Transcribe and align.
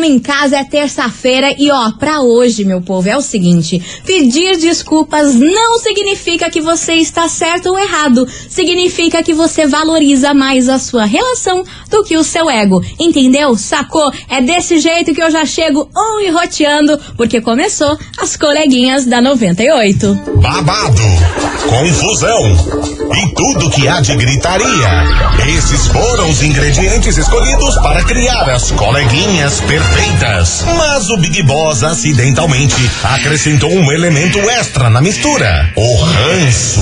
Tamo 0.00 0.12
em 0.12 0.18
casa, 0.18 0.56
é 0.56 0.64
terça-feira 0.64 1.54
e 1.58 1.70
ó, 1.70 1.90
pra 1.90 2.22
hoje, 2.22 2.64
meu 2.64 2.80
povo, 2.80 3.06
é 3.06 3.14
o 3.18 3.20
seguinte: 3.20 3.78
pedir 4.06 4.56
desculpas 4.56 5.34
não 5.34 5.78
significa 5.78 6.48
que 6.48 6.58
você 6.58 6.94
está 6.94 7.28
certo 7.28 7.66
ou 7.66 7.78
errado. 7.78 8.26
Significa 8.48 9.22
que 9.22 9.34
você 9.34 9.66
valoriza 9.66 10.32
mais 10.32 10.70
a 10.70 10.78
sua 10.78 11.04
relação 11.04 11.62
do 11.90 12.02
que 12.02 12.16
o 12.16 12.24
seu 12.24 12.48
ego. 12.48 12.82
Entendeu? 12.98 13.54
Sacou? 13.58 14.10
É 14.30 14.40
desse 14.40 14.78
jeito 14.78 15.12
que 15.12 15.22
eu 15.22 15.30
já 15.30 15.44
chego 15.44 15.86
on 15.94 16.20
e 16.20 16.30
roteando, 16.30 16.98
porque 17.14 17.42
começou 17.42 17.98
as 18.16 18.38
coleguinhas 18.38 19.04
da 19.04 19.20
98. 19.20 20.18
Babado, 20.36 21.02
confusão 21.68 22.40
e 23.16 23.34
tudo 23.34 23.70
que 23.70 23.86
há 23.86 24.00
de 24.00 24.16
gritaria. 24.16 24.88
Esses 25.58 25.88
foram 25.88 26.30
os 26.30 26.42
ingredientes 26.42 27.18
escolhidos 27.18 27.74
para 27.80 28.02
criar 28.04 28.48
as 28.48 28.70
coleguinhas 28.70 29.60
perfeitas. 29.60 29.89
Mas 30.76 31.08
o 31.10 31.16
Big 31.16 31.42
Boss 31.42 31.82
acidentalmente 31.82 32.90
acrescentou 33.02 33.72
um 33.72 33.92
elemento 33.92 34.38
extra 34.50 34.90
na 34.90 35.00
mistura: 35.00 35.72
o 35.74 36.02
ranço. 36.02 36.80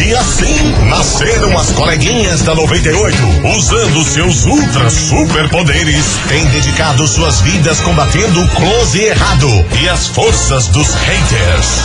E 0.00 0.14
assim 0.14 0.74
nasceram 0.88 1.58
as 1.58 1.72
coleguinhas 1.72 2.42
da 2.42 2.54
98, 2.54 3.16
usando 3.56 4.04
seus 4.04 4.44
ultra 4.46 4.88
superpoderes, 4.90 6.04
têm 6.28 6.46
dedicado 6.46 7.06
suas 7.08 7.40
vidas 7.40 7.80
combatendo 7.80 8.40
o 8.40 8.48
close 8.48 9.00
errado 9.02 9.66
e 9.80 9.88
as 9.88 10.06
forças 10.06 10.68
dos 10.68 10.94
haters. 10.94 11.80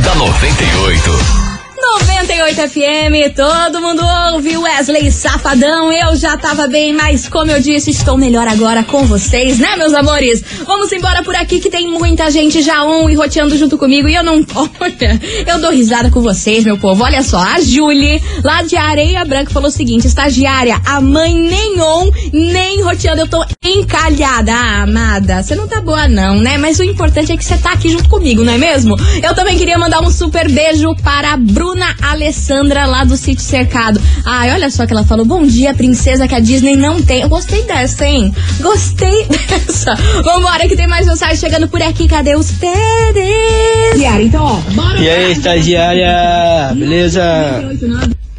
da 0.00 0.14
98. 0.14 1.41
98 1.82 2.68
FM, 2.68 3.34
todo 3.34 3.80
mundo 3.80 4.02
ouve 4.32 4.56
Wesley 4.56 5.10
Safadão. 5.10 5.90
Eu 5.90 6.14
já 6.14 6.36
tava 6.36 6.68
bem, 6.68 6.92
mas 6.92 7.28
como 7.28 7.50
eu 7.50 7.60
disse, 7.60 7.90
estou 7.90 8.16
melhor 8.16 8.46
agora 8.46 8.84
com 8.84 9.04
vocês, 9.04 9.58
né, 9.58 9.74
meus 9.76 9.92
amores? 9.92 10.44
Vamos 10.64 10.92
embora 10.92 11.24
por 11.24 11.34
aqui 11.34 11.58
que 11.58 11.68
tem 11.68 11.88
muita 11.88 12.30
gente 12.30 12.62
já 12.62 12.84
on 12.84 13.10
e 13.10 13.16
roteando 13.16 13.58
junto 13.58 13.76
comigo 13.76 14.08
e 14.08 14.14
eu 14.14 14.22
não. 14.22 14.36
Olha, 14.78 15.20
eu 15.44 15.58
dou 15.60 15.72
risada 15.72 16.08
com 16.08 16.20
vocês, 16.20 16.64
meu 16.64 16.78
povo. 16.78 17.02
Olha 17.02 17.20
só, 17.20 17.38
a 17.38 17.60
Julie, 17.60 18.22
lá 18.44 18.62
de 18.62 18.76
Areia 18.76 19.24
Branca, 19.24 19.50
falou 19.50 19.68
o 19.68 19.72
seguinte: 19.72 20.06
estagiária, 20.06 20.80
a 20.86 21.00
mãe 21.00 21.34
nem 21.34 21.80
on, 21.80 22.10
nem 22.32 22.80
roteando. 22.80 23.22
Eu 23.22 23.28
tô 23.28 23.44
encalhada. 23.64 24.52
Ah, 24.54 24.82
amada, 24.82 25.42
você 25.42 25.56
não 25.56 25.66
tá 25.66 25.80
boa, 25.80 26.06
não, 26.06 26.36
né? 26.36 26.56
Mas 26.58 26.78
o 26.78 26.84
importante 26.84 27.32
é 27.32 27.36
que 27.36 27.44
você 27.44 27.58
tá 27.58 27.72
aqui 27.72 27.88
junto 27.88 28.08
comigo, 28.08 28.44
não 28.44 28.52
é 28.52 28.58
mesmo? 28.58 28.96
Eu 29.20 29.34
também 29.34 29.58
queria 29.58 29.76
mandar 29.76 30.00
um 30.00 30.10
super 30.10 30.48
beijo 30.48 30.94
para 31.02 31.32
a 31.32 31.36
Bruna 31.36 31.71
Alessandra 32.02 32.84
lá 32.86 33.04
do 33.04 33.16
Sítio 33.16 33.44
Cercado. 33.44 34.00
Ai, 34.24 34.50
olha 34.52 34.70
só 34.70 34.86
que 34.86 34.92
ela 34.92 35.04
falou: 35.04 35.24
bom 35.24 35.42
dia, 35.46 35.72
princesa, 35.74 36.26
que 36.28 36.34
a 36.34 36.40
Disney 36.40 36.76
não 36.76 37.00
tem. 37.02 37.22
Eu 37.22 37.28
gostei 37.28 37.62
dessa, 37.62 38.06
hein? 38.06 38.34
Gostei 38.60 39.26
dessa. 39.48 39.94
Vambora, 40.22 40.66
que 40.68 40.76
tem 40.76 40.86
mais 40.86 41.06
mensagem 41.06 41.36
chegando 41.36 41.68
por 41.68 41.82
aqui. 41.82 42.06
Cadê 42.08 42.34
os 42.36 42.50
Pérez? 42.52 43.96
Diário, 43.96 44.26
então, 44.26 44.44
ó, 44.44 44.70
bora. 44.72 44.98
E 44.98 45.08
aí, 45.08 45.32
estagiária? 45.32 46.72
Beleza? 46.74 47.22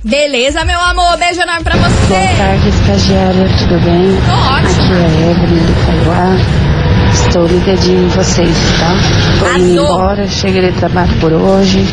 Beleza, 0.03 0.65
meu 0.65 0.79
amor. 0.79 1.17
Beijo 1.17 1.41
enorme 1.41 1.63
pra 1.63 1.77
Boa 1.77 1.89
você. 1.89 2.35
tarde, 2.37 2.69
estagiária, 2.69 3.47
tudo 3.59 3.79
bem? 3.81 4.17
Tô 4.25 4.33
ótimo. 4.33 4.83
Aqui 4.83 4.93
é 4.93 5.05
a 5.05 5.31
Evelyn 5.31 5.65
do 5.65 5.85
Caiuá. 5.85 6.73
Estou 7.13 7.45
ligadinho 7.47 8.05
em 8.05 8.07
vocês, 8.09 8.57
tá? 8.79 8.95
Tô 9.39 9.57
indo 9.57 9.81
embora, 9.83 10.27
cheguei 10.27 10.71
de 10.71 10.77
trabalho 10.79 11.13
por 11.19 11.31
hoje. 11.31 11.85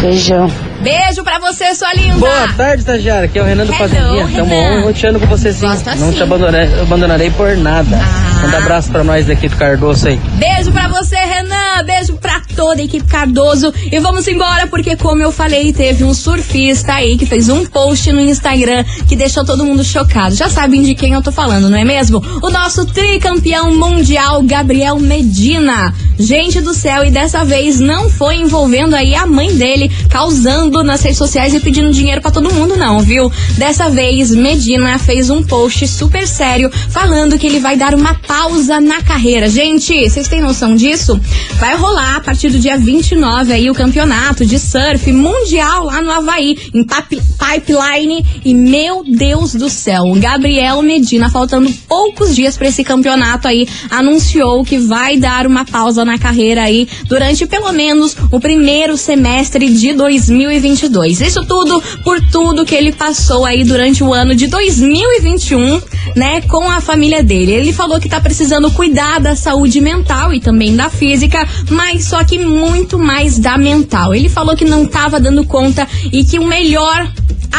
Beijão. 0.00 0.50
Beijo 0.80 1.22
pra 1.24 1.38
você, 1.38 1.74
sua 1.74 1.92
linda. 1.94 2.18
Boa 2.18 2.48
tarde, 2.56 2.80
estagiária. 2.82 3.24
Aqui 3.26 3.38
é 3.38 3.42
o 3.42 3.44
Renan 3.44 3.64
do 3.66 3.72
Fazendinha. 3.72 4.28
Tamo 4.34 4.54
on 4.54 4.82
roteando 4.82 5.18
com 5.20 5.26
você 5.26 5.52
sim. 5.52 5.66
Gosto 5.66 5.86
Não 5.86 5.92
assim. 6.08 6.12
te 6.12 6.22
abandonarei, 6.22 6.80
abandonarei 6.80 7.30
por 7.30 7.56
nada. 7.56 7.98
Ah. 8.02 8.33
Manda 8.44 8.58
abraço 8.58 8.90
pra 8.90 9.02
nós 9.02 9.26
daqui 9.26 9.48
do 9.48 9.56
Cardoso 9.56 10.06
aí. 10.06 10.20
Beijo 10.34 10.70
pra 10.70 10.86
você, 10.86 11.16
Renan. 11.16 11.82
Beijo 11.86 12.12
pra 12.18 12.42
toda 12.54 12.82
a 12.82 12.84
equipe 12.84 13.06
Cardoso. 13.06 13.72
E 13.90 13.98
vamos 13.98 14.28
embora, 14.28 14.66
porque, 14.66 14.96
como 14.96 15.22
eu 15.22 15.32
falei, 15.32 15.72
teve 15.72 16.04
um 16.04 16.12
surfista 16.12 16.92
aí 16.92 17.16
que 17.16 17.24
fez 17.24 17.48
um 17.48 17.64
post 17.64 18.12
no 18.12 18.20
Instagram 18.20 18.84
que 19.08 19.16
deixou 19.16 19.46
todo 19.46 19.64
mundo 19.64 19.82
chocado. 19.82 20.34
Já 20.34 20.50
sabem 20.50 20.82
de 20.82 20.94
quem 20.94 21.14
eu 21.14 21.22
tô 21.22 21.32
falando, 21.32 21.70
não 21.70 21.78
é 21.78 21.84
mesmo? 21.86 22.22
O 22.42 22.50
nosso 22.50 22.84
tricampeão 22.84 23.74
mundial, 23.74 24.42
Gabriel 24.42 24.98
Medina. 24.98 25.94
Gente 26.18 26.60
do 26.60 26.74
céu, 26.74 27.02
e 27.02 27.10
dessa 27.10 27.46
vez 27.46 27.80
não 27.80 28.10
foi 28.10 28.36
envolvendo 28.36 28.94
aí 28.94 29.14
a 29.14 29.26
mãe 29.26 29.56
dele, 29.56 29.90
causando 30.10 30.84
nas 30.84 31.00
redes 31.00 31.18
sociais 31.18 31.54
e 31.54 31.60
pedindo 31.60 31.90
dinheiro 31.90 32.20
pra 32.20 32.30
todo 32.30 32.52
mundo, 32.52 32.76
não, 32.76 33.00
viu? 33.00 33.32
Dessa 33.56 33.88
vez, 33.88 34.32
Medina 34.32 34.98
fez 34.98 35.30
um 35.30 35.42
post 35.42 35.88
super 35.88 36.28
sério 36.28 36.70
falando 36.90 37.38
que 37.38 37.46
ele 37.46 37.58
vai 37.58 37.76
dar 37.76 37.94
uma 37.94 38.12
pausa 38.14 38.33
na 38.82 39.00
carreira. 39.00 39.48
Gente, 39.48 40.10
vocês 40.10 40.26
têm 40.26 40.40
noção 40.40 40.74
disso? 40.74 41.18
Vai 41.60 41.76
rolar 41.76 42.16
a 42.16 42.20
partir 42.20 42.50
do 42.50 42.58
dia 42.58 42.76
29 42.76 43.52
aí 43.52 43.70
o 43.70 43.74
campeonato 43.74 44.44
de 44.44 44.58
surf 44.58 45.10
mundial 45.12 45.84
lá 45.84 46.02
no 46.02 46.10
Havaí, 46.10 46.56
em 46.74 46.84
Pipeline. 46.84 48.26
E 48.44 48.52
meu 48.52 49.04
Deus 49.04 49.54
do 49.54 49.70
céu, 49.70 50.02
Gabriel 50.16 50.82
Medina, 50.82 51.30
faltando 51.30 51.72
poucos 51.88 52.34
dias 52.34 52.56
pra 52.56 52.66
esse 52.66 52.82
campeonato 52.82 53.46
aí, 53.46 53.68
anunciou 53.88 54.64
que 54.64 54.78
vai 54.78 55.16
dar 55.16 55.46
uma 55.46 55.64
pausa 55.64 56.04
na 56.04 56.18
carreira 56.18 56.64
aí 56.64 56.88
durante 57.08 57.46
pelo 57.46 57.72
menos 57.72 58.16
o 58.32 58.40
primeiro 58.40 58.96
semestre 58.96 59.72
de 59.72 59.92
2022. 59.92 61.20
Isso 61.20 61.46
tudo 61.46 61.80
por 62.02 62.20
tudo 62.32 62.64
que 62.64 62.74
ele 62.74 62.90
passou 62.90 63.46
aí 63.46 63.62
durante 63.62 64.02
o 64.02 64.12
ano 64.12 64.34
de 64.34 64.48
2021, 64.48 65.80
né, 66.16 66.40
com 66.42 66.68
a 66.68 66.80
família 66.80 67.22
dele. 67.22 67.52
Ele 67.52 67.72
falou 67.72 68.00
que 68.00 68.08
tá 68.08 68.23
precisando 68.24 68.70
cuidar 68.70 69.20
da 69.20 69.36
saúde 69.36 69.82
mental 69.82 70.32
e 70.32 70.40
também 70.40 70.74
da 70.74 70.88
física, 70.88 71.46
mas 71.70 72.06
só 72.06 72.24
que 72.24 72.38
muito 72.38 72.98
mais 72.98 73.38
da 73.38 73.58
mental. 73.58 74.14
Ele 74.14 74.30
falou 74.30 74.56
que 74.56 74.64
não 74.64 74.86
tava 74.86 75.20
dando 75.20 75.44
conta 75.44 75.86
e 76.10 76.24
que 76.24 76.38
o 76.38 76.44
melhor 76.44 77.12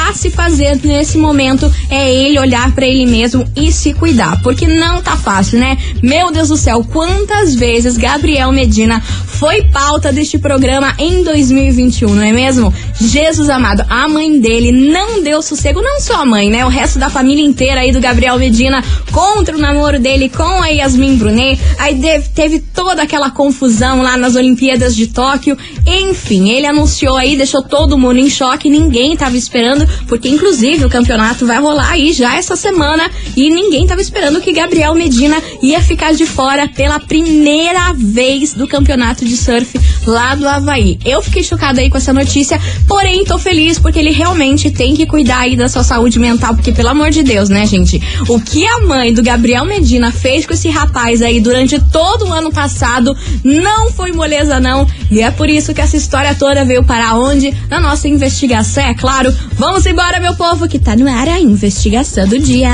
a 0.07 0.13
se 0.13 0.30
fazer 0.30 0.80
nesse 0.84 1.18
momento 1.18 1.72
é 1.90 2.13
ele 2.13 2.40
olhar 2.40 2.72
pra 2.74 2.86
ele 2.86 3.06
mesmo 3.06 3.46
e 3.56 3.72
se 3.72 3.94
cuidar, 3.94 4.42
porque 4.42 4.68
não 4.68 5.02
tá 5.02 5.18
fácil, 5.18 5.60
né? 5.60 5.78
Meu 6.02 6.31
Deus 6.31 6.50
do 6.50 6.57
céu, 6.57 6.84
quantas 6.84 7.56
vezes 7.56 7.98
Gabriel 7.98 8.52
Medina 8.52 9.02
foi 9.02 9.63
pauta 9.63 10.13
deste 10.13 10.38
programa 10.38 10.94
em 10.98 11.24
2021, 11.24 12.13
não 12.13 12.24
é 12.24 12.31
mesmo? 12.31 12.74
Jesus 13.00 13.50
amado, 13.50 13.84
a 13.90 14.07
mãe 14.07 14.40
dele 14.40 14.72
não 14.72 15.22
deu 15.22 15.42
sossego, 15.42 15.81
não 15.81 16.00
só 16.00 16.22
a 16.22 16.25
mãe, 16.25 16.50
né? 16.50 16.66
O 16.66 16.69
resto 16.69 17.00
da 17.00 17.10
família 17.10 17.44
inteira 17.44 17.81
aí 17.81 17.92
do 17.92 18.00
Gabriel 18.00 18.38
Medina 18.38 18.84
contra 19.12 19.56
o 19.56 19.60
namoro 19.60 20.00
dele 20.00 20.30
com 20.30 20.62
a 20.62 20.68
Yasmin 20.68 21.18
Brunet. 21.18 21.60
Aí 21.78 22.00
teve 22.34 22.60
toda 22.60 23.02
aquela 23.02 23.31
confusão 23.31 24.02
lá 24.02 24.18
nas 24.18 24.36
Olimpíadas 24.36 24.96
de 24.96 25.07
Tóquio. 25.07 25.57
Enfim, 25.86 26.50
ele 26.50 26.68
anunciou 26.68 27.18
aí, 27.18 27.36
deixou 27.36 27.62
todo 27.62 27.98
mundo 27.98 28.19
em 28.19 28.30
choque, 28.30 28.69
ninguém 28.69 29.18
tava 29.18 29.36
esperando, 29.36 29.88
porque 30.07 30.30
inclusive 30.30 30.86
o 30.86 30.89
campeonato 30.89 31.45
vai 31.45 31.59
rolar 31.59 31.92
aí 31.92 32.13
já 32.13 32.36
essa 32.36 32.56
semana 32.56 33.09
e 33.36 33.50
ninguém 33.50 33.86
tava 33.86 34.01
esperando 34.01 34.42
que 34.42 34.51
Gabriel 34.51 34.94
Medina 34.95 35.42
ia 35.62 35.81
ficar 35.81 36.13
de 36.13 36.25
fora 36.25 36.68
pela 36.68 37.00
primeira 37.00 37.94
vez 37.94 38.53
do 38.53 38.68
campeonato 38.68 39.25
de 39.25 39.36
surf 39.36 39.80
lá 40.06 40.36
do 40.36 40.47
Havaí. 40.47 41.00
Eu 41.03 41.21
fiquei 41.21 41.44
chocada 41.44 41.81
aí 41.81 41.89
com 41.89 41.97
essa 41.97 42.13
notícia, 42.13 42.59
porém 42.88 43.24
tô 43.24 43.38
feliz 43.38 43.80
porque 43.80 44.00
ele 44.00 44.12
realmente 44.12 44.69
tem 44.71 44.95
que 44.95 45.06
cuidar 45.06 45.39
aí 45.39 45.56
da 45.56 45.68
sua 45.68 45.83
saúde 45.83 46.19
mental, 46.19 46.56
porque 46.56 46.71
pelo 46.71 46.89
amor 46.89 47.09
de 47.09 47.24
Deus, 47.24 47.50
né, 47.50 47.65
gente? 47.65 48.01
O 48.27 48.39
que 48.39 48.65
a 48.65 48.81
mãe 48.81 49.13
do 49.13 49.24
Gabriel 49.24 49.65
Medina 49.65 50.12
fez 50.12 50.45
com 50.45 50.53
esse 50.53 50.69
rapaz 50.69 51.21
aí 51.21 51.39
durante 51.39 51.80
todo 51.92 52.25
o 52.25 52.33
ano 52.33 52.51
passado 52.51 53.15
não 53.44 53.92
foi 53.92 54.12
moleza 54.12 54.59
não, 54.59 54.88
e 55.09 55.21
é 55.21 55.31
por 55.31 55.50
isso 55.50 55.74
que 55.74 55.81
essa 55.81 55.97
história 55.97 56.36
toda 56.36 56.65
veio 56.65 56.83
para 56.83 57.15
onde? 57.15 57.53
Na 57.69 57.80
nossa 57.80 58.07
investigação, 58.07 58.83
é 58.83 58.94
claro. 58.94 59.33
Vamos 59.53 59.84
embora, 59.89 60.19
meu 60.19 60.35
povo, 60.35 60.67
que 60.67 60.79
tá 60.79 60.95
no 60.95 61.07
ar 61.07 61.27
a 61.27 61.39
investigação 61.39 62.27
do 62.27 62.39
dia. 62.39 62.71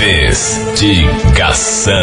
Investigação. 0.00 1.94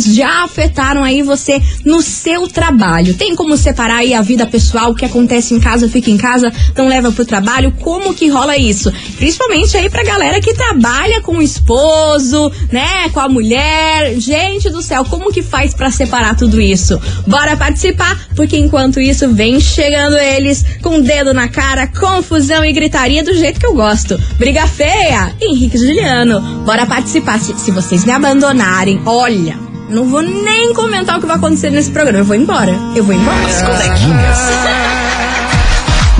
já 0.06 0.44
afetaram 0.44 1.02
aí 1.02 1.22
você 1.22 1.60
no 1.84 2.02
seu 2.02 2.48
trabalho. 2.48 3.14
Tem 3.14 3.34
como 3.34 3.56
separar 3.56 3.98
aí 3.98 4.14
a 4.14 4.22
vida 4.22 4.46
pessoal, 4.46 4.90
o 4.90 4.94
que 4.94 5.04
acontece 5.04 5.54
em 5.54 5.60
casa 5.60 5.88
fica 5.88 6.10
em 6.10 6.16
casa, 6.16 6.52
não 6.76 6.88
leva 6.88 7.12
pro 7.12 7.24
trabalho? 7.24 7.72
Como 7.80 8.14
que 8.14 8.28
rola 8.28 8.56
isso? 8.56 8.92
Principalmente 9.16 9.76
aí 9.76 9.88
pra 9.88 10.04
galera 10.04 10.40
que 10.40 10.54
trabalha 10.54 11.20
com 11.20 11.38
o 11.38 11.42
esposo, 11.42 12.50
né, 12.72 13.08
com 13.12 13.20
a 13.20 13.28
mulher. 13.28 14.18
Gente 14.18 14.70
do 14.70 14.82
céu, 14.82 15.04
como 15.04 15.32
que 15.32 15.42
faz 15.42 15.74
pra 15.74 15.90
separar 15.90 16.36
tudo 16.36 16.60
isso? 16.60 17.00
Bora 17.26 17.56
participar, 17.56 18.28
porque 18.34 18.56
enquanto 18.56 19.00
isso 19.00 19.28
vem 19.32 19.60
chegando 19.60 20.16
eles 20.16 20.64
com 20.82 20.96
o 20.96 21.02
dedo 21.02 21.32
na 21.32 21.48
cara, 21.48 21.86
confusão 21.86 22.64
e 22.64 22.72
gritaria 22.72 23.22
do 23.22 23.34
jeito 23.34 23.60
que 23.60 23.66
eu 23.66 23.74
gosto. 23.74 24.18
Briga 24.38 24.66
feia, 24.66 25.34
Henrique 25.40 25.78
Juliano. 25.78 26.64
Bora 26.64 26.86
participar. 26.86 27.38
Se, 27.38 27.56
se 27.58 27.70
vocês 27.70 28.04
me 28.04 28.12
abandonarem, 28.12 29.00
olha, 29.04 29.45
não 29.88 30.04
vou 30.08 30.22
nem 30.22 30.72
comentar 30.74 31.16
o 31.18 31.20
que 31.20 31.26
vai 31.26 31.36
acontecer 31.36 31.70
nesse 31.70 31.90
programa. 31.90 32.18
Eu 32.18 32.24
vou 32.24 32.36
embora. 32.36 32.72
Eu 32.94 33.04
vou 33.04 33.14
embora. 33.14 33.46
As 33.46 33.62
coleguinhas. 33.62 34.38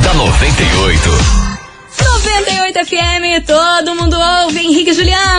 da 0.03 0.15
98. 0.15 1.11
98 1.99 2.87
FM, 2.87 3.47
todo 3.47 3.95
mundo 3.97 4.17
ouve, 4.45 4.61
Henrique 4.61 4.93
Juliano, 4.93 5.36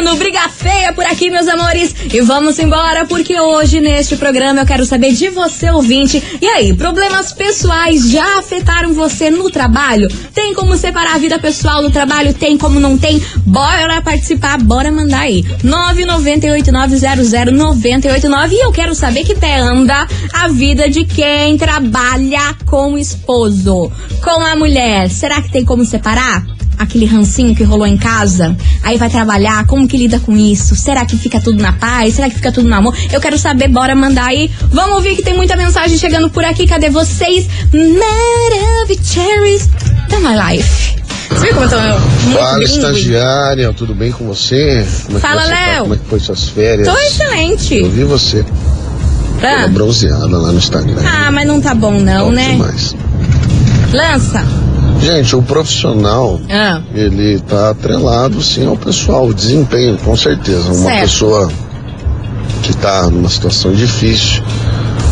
por 0.98 1.06
aqui, 1.06 1.30
meus 1.30 1.48
amores. 1.48 1.94
E 2.12 2.20
vamos 2.22 2.58
embora, 2.58 3.06
porque 3.06 3.40
hoje 3.40 3.80
neste 3.80 4.18
programa 4.18 4.62
eu 4.62 4.66
quero 4.66 4.84
saber 4.84 5.14
de 5.14 5.30
você, 5.30 5.70
ouvinte. 5.70 6.24
E 6.42 6.48
aí, 6.48 6.74
problemas 6.74 7.32
pessoais 7.32 8.10
já 8.10 8.40
afetaram 8.40 8.96
você 8.96 9.30
no 9.30 9.52
trabalho? 9.52 10.08
Tem 10.34 10.56
como 10.56 10.76
separar 10.76 11.14
a 11.14 11.20
vida 11.20 11.38
pessoal 11.38 11.84
do 11.84 11.92
trabalho? 11.92 12.34
Tem 12.34 12.58
como 12.58 12.80
não 12.80 12.98
tem? 12.98 13.22
Bora 13.46 14.02
participar, 14.02 14.58
bora 14.58 14.92
mandar 14.92 15.20
aí. 15.20 15.44
998900989 15.64 18.54
e 18.54 18.66
eu 18.66 18.72
quero 18.72 18.96
saber 18.96 19.24
que 19.24 19.36
pé 19.36 19.60
anda 19.60 20.08
a 20.34 20.48
vida 20.48 20.90
de 20.90 21.06
quem 21.06 21.60
trabalha 21.60 22.56
com 22.66 22.94
o 22.94 22.98
esposo, 22.98 23.92
com 24.24 24.42
a 24.42 24.56
mulher. 24.56 25.12
Será 25.12 25.44
que 25.44 25.52
tem 25.52 25.64
como 25.64 25.86
separar? 25.86 26.57
Aquele 26.78 27.06
rancinho 27.06 27.56
que 27.56 27.64
rolou 27.64 27.88
em 27.88 27.98
casa, 27.98 28.56
aí 28.84 28.98
vai 28.98 29.10
trabalhar, 29.10 29.66
como 29.66 29.88
que 29.88 29.98
lida 29.98 30.20
com 30.20 30.36
isso? 30.38 30.76
Será 30.76 31.06
que 31.06 31.18
fica 31.18 31.40
tudo 31.42 31.62
na 31.62 31.74
paz? 31.74 32.16
Será 32.16 32.30
que 32.30 32.36
fica 32.36 32.52
tudo 32.52 32.70
no 32.70 32.76
amor? 32.76 32.96
Eu 33.12 33.20
quero 33.20 33.38
saber, 33.38 33.68
bora 33.68 33.96
mandar 33.96 34.26
aí. 34.28 34.52
Vamos 34.72 34.96
ouvir 34.98 35.16
que 35.16 35.24
tem 35.24 35.36
muita 35.36 35.56
mensagem 35.56 35.98
chegando 35.98 36.30
por 36.30 36.44
aqui. 36.46 36.68
Cadê 36.68 36.90
vocês? 36.90 37.48
Maravicheries 37.74 39.70
da 40.10 40.20
My 40.20 40.56
Life. 40.56 40.98
Você 41.30 41.46
viu 41.46 41.54
como 41.56 41.66
eu 41.66 41.70
tô 41.70 41.78
muito 42.26 42.40
Fala, 42.40 42.64
estagiária, 42.64 43.74
tudo 43.74 43.94
bem 43.94 44.12
com 44.12 44.26
você? 44.26 44.86
Como 45.06 45.18
é 45.18 45.22
Fala, 45.22 45.42
você 45.44 45.50
tá? 45.50 45.56
Léo. 45.56 45.82
Como 45.84 45.94
é 45.94 45.98
que 45.98 46.06
foi 46.06 46.20
suas 46.20 46.50
férias? 46.50 46.88
Tô 46.88 46.98
excelente. 46.98 47.76
Eu 47.76 47.90
vi 47.92 48.04
você, 48.06 48.46
Ah. 49.42 49.56
toda 49.62 49.68
bronzeada 49.68 50.26
lá 50.38 50.52
no 50.52 50.58
Instagram. 50.58 51.02
Ah, 51.06 51.32
mas 51.32 51.46
não 51.46 51.60
tá 51.62 51.74
bom 51.76 52.00
não, 52.00 52.32
né? 52.32 52.52
demais. 52.54 52.96
Lança. 53.94 54.46
Gente, 55.02 55.36
o 55.36 55.42
profissional, 55.42 56.40
Ah. 56.50 56.82
ele 56.94 57.40
tá 57.40 57.70
atrelado, 57.70 58.42
sim, 58.42 58.66
ao 58.68 58.76
pessoal, 58.76 59.28
o 59.28 59.34
desempenho, 59.34 59.98
com 59.98 60.16
certeza. 60.18 60.66
Uma 60.72 60.74
Certo. 60.90 61.02
pessoa 61.02 61.52
que 62.64 62.76
tá 62.76 63.04
numa 63.10 63.30
situação 63.30 63.72
difícil, 63.74 64.42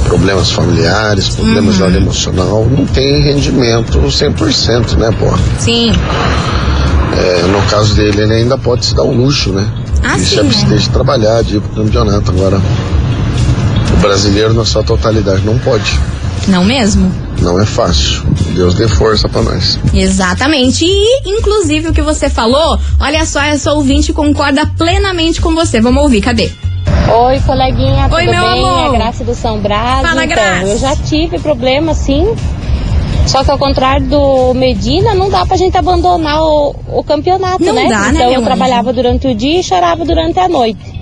problemas 0.05 0.51
familiares, 0.51 1.29
problemas 1.29 1.71
Uhum. 1.71 1.77
de 1.77 1.83
ordem 1.83 2.01
emocional, 2.01 2.67
não 2.69 2.85
tem 2.85 3.21
rendimento 3.21 3.99
100%, 4.11 4.97
né, 4.97 5.09
pô? 5.19 5.27
Sim. 5.59 5.93
É, 7.17 7.43
no 7.43 7.61
caso 7.69 7.93
dele, 7.95 8.21
ele 8.23 8.33
ainda 8.33 8.57
pode 8.57 8.85
se 8.85 8.95
dar 8.95 9.03
um 9.03 9.15
luxo, 9.15 9.51
né? 9.53 9.65
Ah, 10.03 10.17
Isso 10.17 10.35
sim, 10.51 10.65
né? 10.67 10.75
de 10.77 10.89
trabalhar, 10.89 11.41
de 11.43 11.57
ir 11.57 11.61
pro 11.61 11.83
campeonato. 11.83 12.31
Agora, 12.31 12.59
o 13.93 13.97
brasileiro, 14.01 14.53
na 14.53 14.65
sua 14.65 14.83
totalidade, 14.83 15.41
não 15.45 15.57
pode. 15.59 15.97
Não 16.47 16.63
mesmo? 16.65 17.11
Não 17.45 17.61
é 17.61 17.65
fácil. 17.65 18.23
Deus 18.55 18.73
dê 18.73 18.87
força 18.87 19.29
pra 19.29 19.39
nós. 19.43 19.79
Exatamente. 19.93 20.83
E, 20.83 21.29
inclusive, 21.29 21.89
o 21.89 21.93
que 21.93 22.01
você 22.01 22.27
falou, 22.27 22.79
olha 22.99 23.23
só, 23.23 23.39
essa 23.39 23.71
ouvinte 23.71 24.11
concorda 24.11 24.65
plenamente 24.75 25.39
com 25.39 25.53
você. 25.53 25.79
Vamos 25.79 26.01
ouvir, 26.01 26.21
cadê? 26.21 26.49
Oi, 27.07 27.39
coleguinha, 27.41 28.09
Oi, 28.11 28.25
tudo 28.25 28.31
meu 28.35 28.49
bem? 28.49 28.65
amor. 28.67 28.95
É 28.95 28.97
Graça 28.97 29.23
do 29.23 29.35
São 29.35 29.59
Brás. 29.59 30.01
Fala, 30.07 30.25
então, 30.25 30.35
Graça. 30.35 30.65
eu 30.65 30.77
já 30.79 30.95
tive 30.95 31.37
problema, 31.37 31.93
sim. 31.93 32.33
Só 33.27 33.43
que 33.43 33.51
ao 33.51 33.59
contrário 33.59 34.07
do 34.07 34.55
Medina, 34.55 35.13
não 35.13 35.29
dá 35.29 35.45
pra 35.45 35.55
gente 35.55 35.77
abandonar 35.77 36.41
o, 36.41 36.75
o 36.87 37.03
campeonato, 37.03 37.63
Não 37.63 37.73
né? 37.73 37.87
dá, 37.87 37.99
né, 37.99 38.09
então 38.15 38.29
meu 38.31 38.39
eu 38.39 38.43
trabalhava 38.43 38.91
durante 38.91 39.27
o 39.27 39.35
dia 39.35 39.59
e 39.59 39.63
chorava 39.63 40.03
durante 40.03 40.39
a 40.39 40.47
noite. 40.49 40.99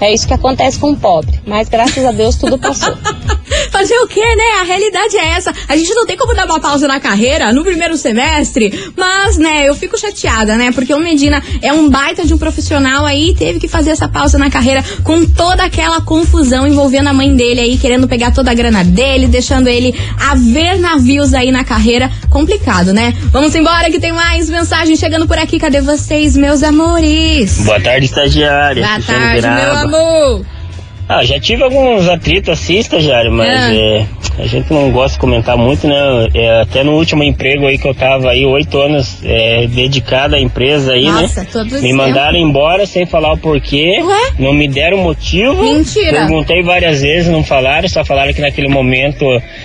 É 0.00 0.12
isso 0.12 0.26
que 0.26 0.34
acontece 0.34 0.76
com 0.80 0.90
o 0.90 0.96
pobre. 0.96 1.40
Mas 1.46 1.68
graças 1.68 2.04
a 2.04 2.10
Deus 2.10 2.34
tudo 2.34 2.58
passou. 2.58 2.92
Fazer 3.82 3.98
o 3.98 4.06
quê, 4.06 4.20
né? 4.20 4.60
A 4.60 4.62
realidade 4.62 5.16
é 5.16 5.30
essa. 5.30 5.52
A 5.68 5.76
gente 5.76 5.92
não 5.92 6.06
tem 6.06 6.16
como 6.16 6.32
dar 6.34 6.46
uma 6.46 6.60
pausa 6.60 6.86
na 6.86 7.00
carreira 7.00 7.52
no 7.52 7.64
primeiro 7.64 7.96
semestre, 7.96 8.92
mas, 8.96 9.36
né, 9.36 9.68
eu 9.68 9.74
fico 9.74 9.98
chateada, 9.98 10.54
né? 10.56 10.70
Porque 10.70 10.94
o 10.94 11.00
Medina 11.00 11.42
é 11.60 11.72
um 11.72 11.90
baita 11.90 12.24
de 12.24 12.32
um 12.32 12.38
profissional 12.38 13.04
aí 13.04 13.30
e 13.30 13.34
teve 13.34 13.58
que 13.58 13.66
fazer 13.66 13.90
essa 13.90 14.06
pausa 14.06 14.38
na 14.38 14.48
carreira 14.48 14.84
com 15.02 15.26
toda 15.26 15.64
aquela 15.64 16.00
confusão 16.00 16.64
envolvendo 16.64 17.08
a 17.08 17.12
mãe 17.12 17.34
dele 17.34 17.58
aí, 17.58 17.76
querendo 17.76 18.06
pegar 18.06 18.30
toda 18.30 18.52
a 18.52 18.54
grana 18.54 18.84
dele, 18.84 19.26
deixando 19.26 19.66
ele 19.66 19.92
a 20.16 20.36
ver 20.36 20.78
navios 20.78 21.34
aí 21.34 21.50
na 21.50 21.64
carreira. 21.64 22.08
Complicado, 22.30 22.92
né? 22.92 23.12
Vamos 23.32 23.52
embora 23.56 23.90
que 23.90 23.98
tem 23.98 24.12
mais 24.12 24.48
mensagem 24.48 24.94
chegando 24.94 25.26
por 25.26 25.38
aqui. 25.38 25.58
Cadê 25.58 25.80
vocês, 25.80 26.36
meus 26.36 26.62
amores? 26.62 27.64
Boa 27.64 27.80
tarde, 27.80 28.06
estagiária. 28.06 28.86
Boa 28.86 29.02
tarde, 29.02 29.48
meu 29.48 29.76
amor. 29.76 30.61
Ah, 31.08 31.22
já 31.24 31.38
tive 31.38 31.62
alguns 31.62 32.08
atritos 32.08 32.50
assim, 32.58 32.78
estagiário, 32.78 33.30
mas 33.30 33.48
Ah. 33.50 33.74
é, 33.74 34.06
a 34.38 34.46
gente 34.46 34.72
não 34.72 34.90
gosta 34.90 35.14
de 35.14 35.18
comentar 35.20 35.56
muito, 35.58 35.86
né? 35.86 35.94
É, 36.32 36.60
até 36.62 36.82
no 36.82 36.92
último 36.92 37.22
emprego 37.22 37.66
aí 37.66 37.76
que 37.76 37.86
eu 37.86 37.94
tava 37.94 38.30
aí, 38.30 38.46
oito 38.46 38.80
anos 38.80 39.18
é, 39.24 39.66
dedicado 39.66 40.36
à 40.36 40.40
empresa 40.40 40.92
aí, 40.94 41.04
Nossa, 41.04 41.40
né? 41.42 41.46
todo 41.52 41.82
Me 41.82 41.92
mandaram 41.92 42.38
embora 42.38 42.86
sem 42.86 43.04
falar 43.04 43.32
o 43.32 43.36
porquê. 43.38 43.98
Ué? 44.02 44.32
Não 44.38 44.52
me 44.54 44.66
deram 44.68 44.98
motivo. 44.98 45.62
Mentira. 45.62 46.12
Perguntei 46.12 46.62
várias 46.62 47.02
vezes, 47.02 47.28
não 47.30 47.44
falaram, 47.44 47.88
só 47.88 48.04
falaram 48.04 48.32
que 48.32 48.40
naquele 48.40 48.68
momento 48.68 49.24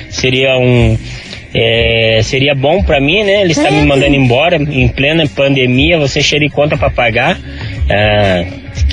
seria 0.10 0.58
um. 0.58 0.98
é, 1.56 2.20
seria 2.24 2.54
bom 2.54 2.84
pra 2.84 3.00
mim, 3.00 3.24
né? 3.24 3.42
Eles 3.44 3.58
estão 3.58 3.72
me 3.72 3.86
mandando 3.86 4.16
embora 4.16 4.58
em 4.58 4.88
plena 4.90 5.24
pandemia, 5.34 5.98
você 5.98 6.22
cheio 6.22 6.42
de 6.42 6.50
conta 6.50 6.76
pra 6.78 6.90
pagar. 6.90 7.40
ah, 7.90 8.44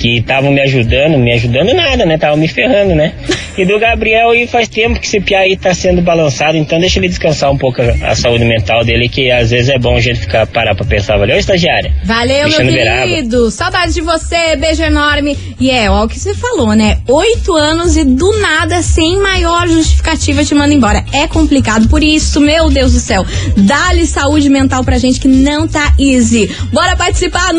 que 0.05 0.17
estavam 0.17 0.51
me 0.51 0.61
ajudando, 0.61 1.17
me 1.17 1.31
ajudando 1.33 1.73
nada, 1.73 2.05
né? 2.05 2.13
Estavam 2.13 2.37
me 2.37 2.47
ferrando, 2.47 2.93
né? 2.93 3.13
E 3.57 3.65
do 3.65 3.79
Gabriel 3.79 4.29
aí 4.29 4.45
faz 4.45 4.67
tempo 4.67 4.99
que 4.99 5.07
esse 5.07 5.19
piá 5.19 5.39
aí 5.39 5.57
tá 5.57 5.73
sendo 5.73 5.99
balançado, 5.99 6.57
então 6.57 6.77
deixa 6.79 6.99
ele 6.99 7.07
descansar 7.07 7.51
um 7.51 7.57
pouco 7.57 7.81
a, 7.81 8.11
a 8.11 8.15
saúde 8.15 8.45
mental 8.45 8.83
dele, 8.83 9.09
que 9.09 9.31
às 9.31 9.49
vezes 9.49 9.69
é 9.69 9.79
bom 9.79 9.95
a 9.95 9.99
gente 9.99 10.19
ficar 10.19 10.45
parar 10.45 10.75
pra 10.75 10.85
pensar. 10.85 11.17
Valeu, 11.17 11.37
estagiária? 11.37 11.91
Valeu, 12.03 12.43
Cristiano 12.43 12.71
meu 12.71 12.83
Beraba. 12.83 13.07
querido. 13.07 13.49
Saudade 13.49 13.93
de 13.93 14.01
você, 14.01 14.55
beijo 14.57 14.83
enorme. 14.83 15.35
E 15.59 15.71
é, 15.71 15.89
ó, 15.89 16.03
o 16.03 16.07
que 16.07 16.19
você 16.19 16.35
falou, 16.35 16.75
né? 16.75 16.99
Oito 17.07 17.55
anos 17.55 17.97
e 17.97 18.03
do 18.03 18.39
nada, 18.39 18.83
sem 18.83 19.19
maior 19.19 19.67
justificativa, 19.67 20.45
te 20.45 20.53
manda 20.53 20.73
embora. 20.73 21.03
É 21.13 21.25
complicado. 21.25 21.89
Por 21.89 22.03
isso, 22.03 22.39
meu 22.39 22.69
Deus 22.69 22.93
do 22.93 22.99
céu, 22.99 23.25
dá-lhe 23.57 24.05
saúde 24.05 24.49
mental 24.49 24.83
pra 24.83 24.99
gente 24.99 25.19
que 25.19 25.27
não 25.27 25.67
tá 25.67 25.93
easy. 25.97 26.47
Bora 26.71 26.95
participar, 26.95 27.53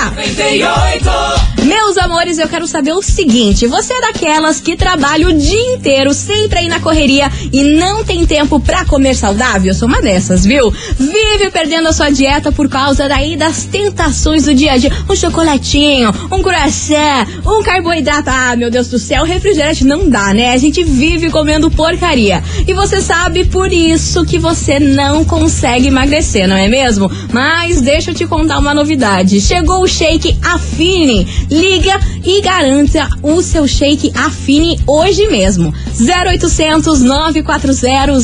Meus 1.64 1.98
amores, 1.98 2.38
eu 2.38 2.48
quero 2.48 2.66
saber 2.68 2.94
o 2.94 3.02
seguinte: 3.02 3.68
você 3.68 3.92
é 3.94 4.02
daquelas 4.02 4.62
que 4.62 4.76
trabalha 4.76 5.28
o 5.28 5.34
dia 5.34 5.76
inteiro, 5.76 6.14
sempre 6.14 6.60
aí 6.60 6.68
na 6.68 6.80
correria 6.80 7.32
e 7.52 7.64
não 7.64 8.04
tem 8.04 8.24
tempo 8.26 8.60
pra 8.60 8.86
comer 8.86 9.16
saudável? 9.16 9.72
Eu 9.72 9.76
sou 9.76 9.88
uma 9.88 10.02
dessas, 10.02 10.46
viu? 10.46 10.72
Vive 10.98 11.50
perdendo 11.60 11.89
a 11.89 11.94
sua 11.94 12.10
dieta 12.10 12.54
por 12.54 12.70
causa 12.70 13.10
daí 13.10 13.36
das 13.36 13.66
tentações 13.66 14.46
do 14.46 14.54
dia 14.54 14.72
a 14.72 14.78
dia. 14.78 14.94
Um 15.10 15.13
chocolatinho, 15.13 16.10
um 16.32 16.42
croissant, 16.42 17.28
um 17.46 17.62
carboidrato. 17.62 18.30
Ah, 18.30 18.56
meu 18.56 18.72
Deus 18.72 18.88
do 18.88 18.98
céu, 18.98 19.25
refrigerante 19.25 19.84
não 19.84 20.10
dá, 20.10 20.34
né? 20.34 20.54
A 20.54 20.58
gente 20.58 20.82
vive 20.86 21.30
comendo 21.30 21.70
porcaria. 21.70 22.42
E 22.66 22.74
você 22.74 23.01
sabe 23.01 23.44
por 23.44 23.74
isso 23.74 24.24
que 24.24 24.39
você 24.39 24.80
não 24.80 25.25
consegue 25.25 25.88
emagrecer, 25.88 26.48
não 26.48 26.56
é 26.56 26.70
mesmo? 26.70 27.12
Mas 27.34 27.82
deixa 27.82 28.12
eu 28.12 28.16
te 28.16 28.25
contar 28.25 28.58
uma 28.58 28.74
novidade. 28.74 29.42
Chegou 29.42 29.84
o 29.84 29.88
Shake 29.88 30.38
Affine. 30.42 31.28
Liga 31.51 32.00
e 32.24 32.42
garanta 32.42 33.10
o 33.22 33.42
seu 33.42 33.68
Shake 33.68 34.13
Affine 34.16 34.80
hoje 34.88 35.28
mesmo. 35.28 35.74
0800 36.00 37.01
940 37.01 38.22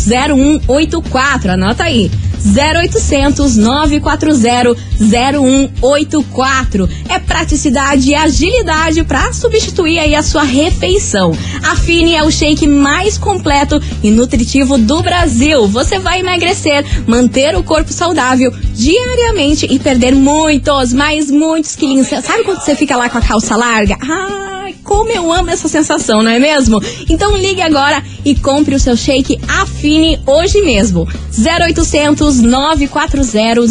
0184. 0.69 1.51
Anota 1.51 1.83
aí. 1.83 2.09
0800 2.45 3.55
940 3.57 4.75
0184. 4.99 6.89
É 7.09 7.19
praticidade 7.19 8.09
e 8.09 8.15
agilidade 8.15 9.03
para 9.03 9.33
substituir 9.33 9.99
aí 9.99 10.15
a 10.15 10.23
sua 10.23 10.43
refeição. 10.43 11.35
A 11.63 11.75
Fini 11.75 12.15
é 12.15 12.23
o 12.23 12.31
shake 12.31 12.67
mais 12.67 13.17
completo 13.17 13.81
e 14.03 14.11
nutritivo 14.11 14.77
do 14.77 15.01
Brasil. 15.01 15.67
Você 15.67 15.99
vai 15.99 16.19
emagrecer, 16.19 16.85
manter 17.07 17.55
o 17.55 17.63
corpo 17.63 17.91
saudável 17.91 18.53
diariamente 18.73 19.65
e 19.69 19.79
perder 19.79 20.13
muitos, 20.13 20.93
mas 20.93 21.31
muitos 21.31 21.75
quilinhos. 21.75 22.07
Sabe 22.07 22.43
quando 22.43 22.61
você 22.61 22.75
fica 22.75 22.95
lá 22.95 23.09
com 23.09 23.17
a 23.17 23.21
calça 23.21 23.55
larga? 23.55 23.97
Ai, 24.01 24.54
como 24.85 25.09
eu 25.09 25.33
amo 25.33 25.49
essa 25.49 25.67
sensação, 25.67 26.21
não 26.21 26.31
é 26.31 26.39
mesmo? 26.39 26.79
Então 27.09 27.35
ligue 27.35 27.61
agora 27.61 28.01
e 28.23 28.35
compre 28.35 28.75
o 28.75 28.79
seu 28.79 28.95
shake 28.95 29.39
Afine 29.47 30.19
hoje 30.25 30.61
mesmo. 30.61 31.07
0800 31.35 32.39
940 32.39 33.65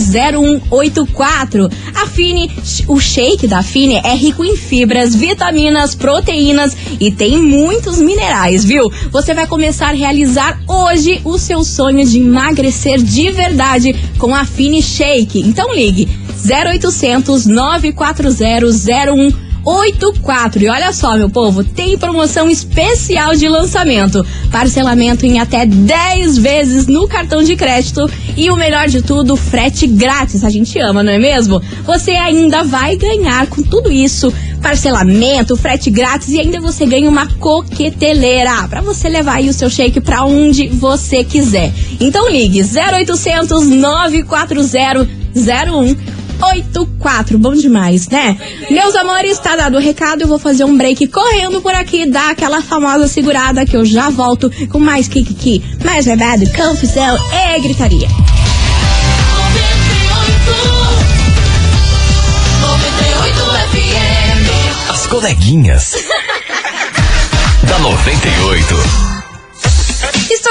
0184. 0.70 1.70
Afine, 1.94 2.50
o 2.88 2.98
shake 3.00 3.46
da 3.46 3.58
Afine 3.58 3.94
é 4.04 4.14
rico 4.14 4.44
em 4.44 4.56
fibras, 4.56 5.14
vitaminas, 5.14 5.94
proteínas 5.94 6.76
e 7.00 7.12
tem 7.12 7.38
muitos 7.38 7.98
minerais, 7.98 8.64
viu? 8.64 8.90
Você 9.12 9.32
vai 9.32 9.46
começar 9.46 9.90
a 9.90 9.92
realizar 9.92 10.60
hoje 10.66 11.20
o 11.24 11.38
seu 11.38 11.62
sonho 11.62 12.04
de 12.04 12.18
emagrecer 12.18 13.00
de 13.00 13.30
verdade 13.30 13.94
com 14.18 14.34
a 14.34 14.40
Afine 14.40 14.82
Shake. 14.82 15.40
Então 15.40 15.72
ligue 15.72 16.08
0800 16.44 17.46
940 17.46 18.30
0184. 18.30 19.43
84. 19.64 20.62
E 20.62 20.68
olha 20.68 20.92
só, 20.92 21.16
meu 21.16 21.30
povo, 21.30 21.64
tem 21.64 21.96
promoção 21.96 22.48
especial 22.50 23.34
de 23.34 23.48
lançamento. 23.48 24.24
Parcelamento 24.50 25.24
em 25.24 25.38
até 25.38 25.64
10 25.66 26.38
vezes 26.38 26.86
no 26.86 27.08
cartão 27.08 27.42
de 27.42 27.56
crédito 27.56 28.08
e 28.36 28.50
o 28.50 28.56
melhor 28.56 28.88
de 28.88 29.02
tudo, 29.02 29.36
frete 29.36 29.86
grátis. 29.86 30.44
A 30.44 30.50
gente 30.50 30.78
ama, 30.78 31.02
não 31.02 31.12
é 31.12 31.18
mesmo? 31.18 31.62
Você 31.84 32.12
ainda 32.12 32.62
vai 32.62 32.96
ganhar 32.96 33.46
com 33.46 33.62
tudo 33.62 33.90
isso, 33.90 34.32
parcelamento, 34.60 35.56
frete 35.56 35.90
grátis 35.90 36.28
e 36.30 36.40
ainda 36.40 36.60
você 36.60 36.86
ganha 36.86 37.08
uma 37.08 37.26
coqueteleira 37.34 38.68
para 38.68 38.80
você 38.80 39.08
levar 39.08 39.36
aí 39.36 39.48
o 39.48 39.52
seu 39.52 39.70
shake 39.70 40.00
para 40.00 40.24
onde 40.24 40.68
você 40.68 41.24
quiser. 41.24 41.72
Então 42.00 42.30
ligue 42.30 42.62
0800 42.62 43.68
940 43.68 45.24
01 45.34 46.13
84, 46.46 47.38
bom 47.38 47.54
demais, 47.54 48.08
né? 48.08 48.36
Meus 48.70 48.94
amores, 48.94 49.38
tá 49.38 49.56
dado 49.56 49.76
o 49.76 49.80
recado, 49.80 50.22
eu 50.22 50.28
vou 50.28 50.38
fazer 50.38 50.64
um 50.64 50.76
break 50.76 51.06
correndo 51.08 51.60
por 51.60 51.74
aqui, 51.74 52.06
dar 52.06 52.30
aquela 52.30 52.62
famosa 52.62 53.08
segurada 53.08 53.66
que 53.66 53.76
eu 53.76 53.84
já 53.84 54.10
volto 54.10 54.50
com 54.68 54.78
mais 54.78 55.08
kikiki, 55.08 55.62
mais 55.84 56.04
bebado, 56.06 56.44
confusão 56.52 57.18
e 57.32 57.60
gritaria. 57.60 58.08
As 64.88 65.06
coleguinhas. 65.06 65.94
da 67.66 67.78
98. 67.78 69.23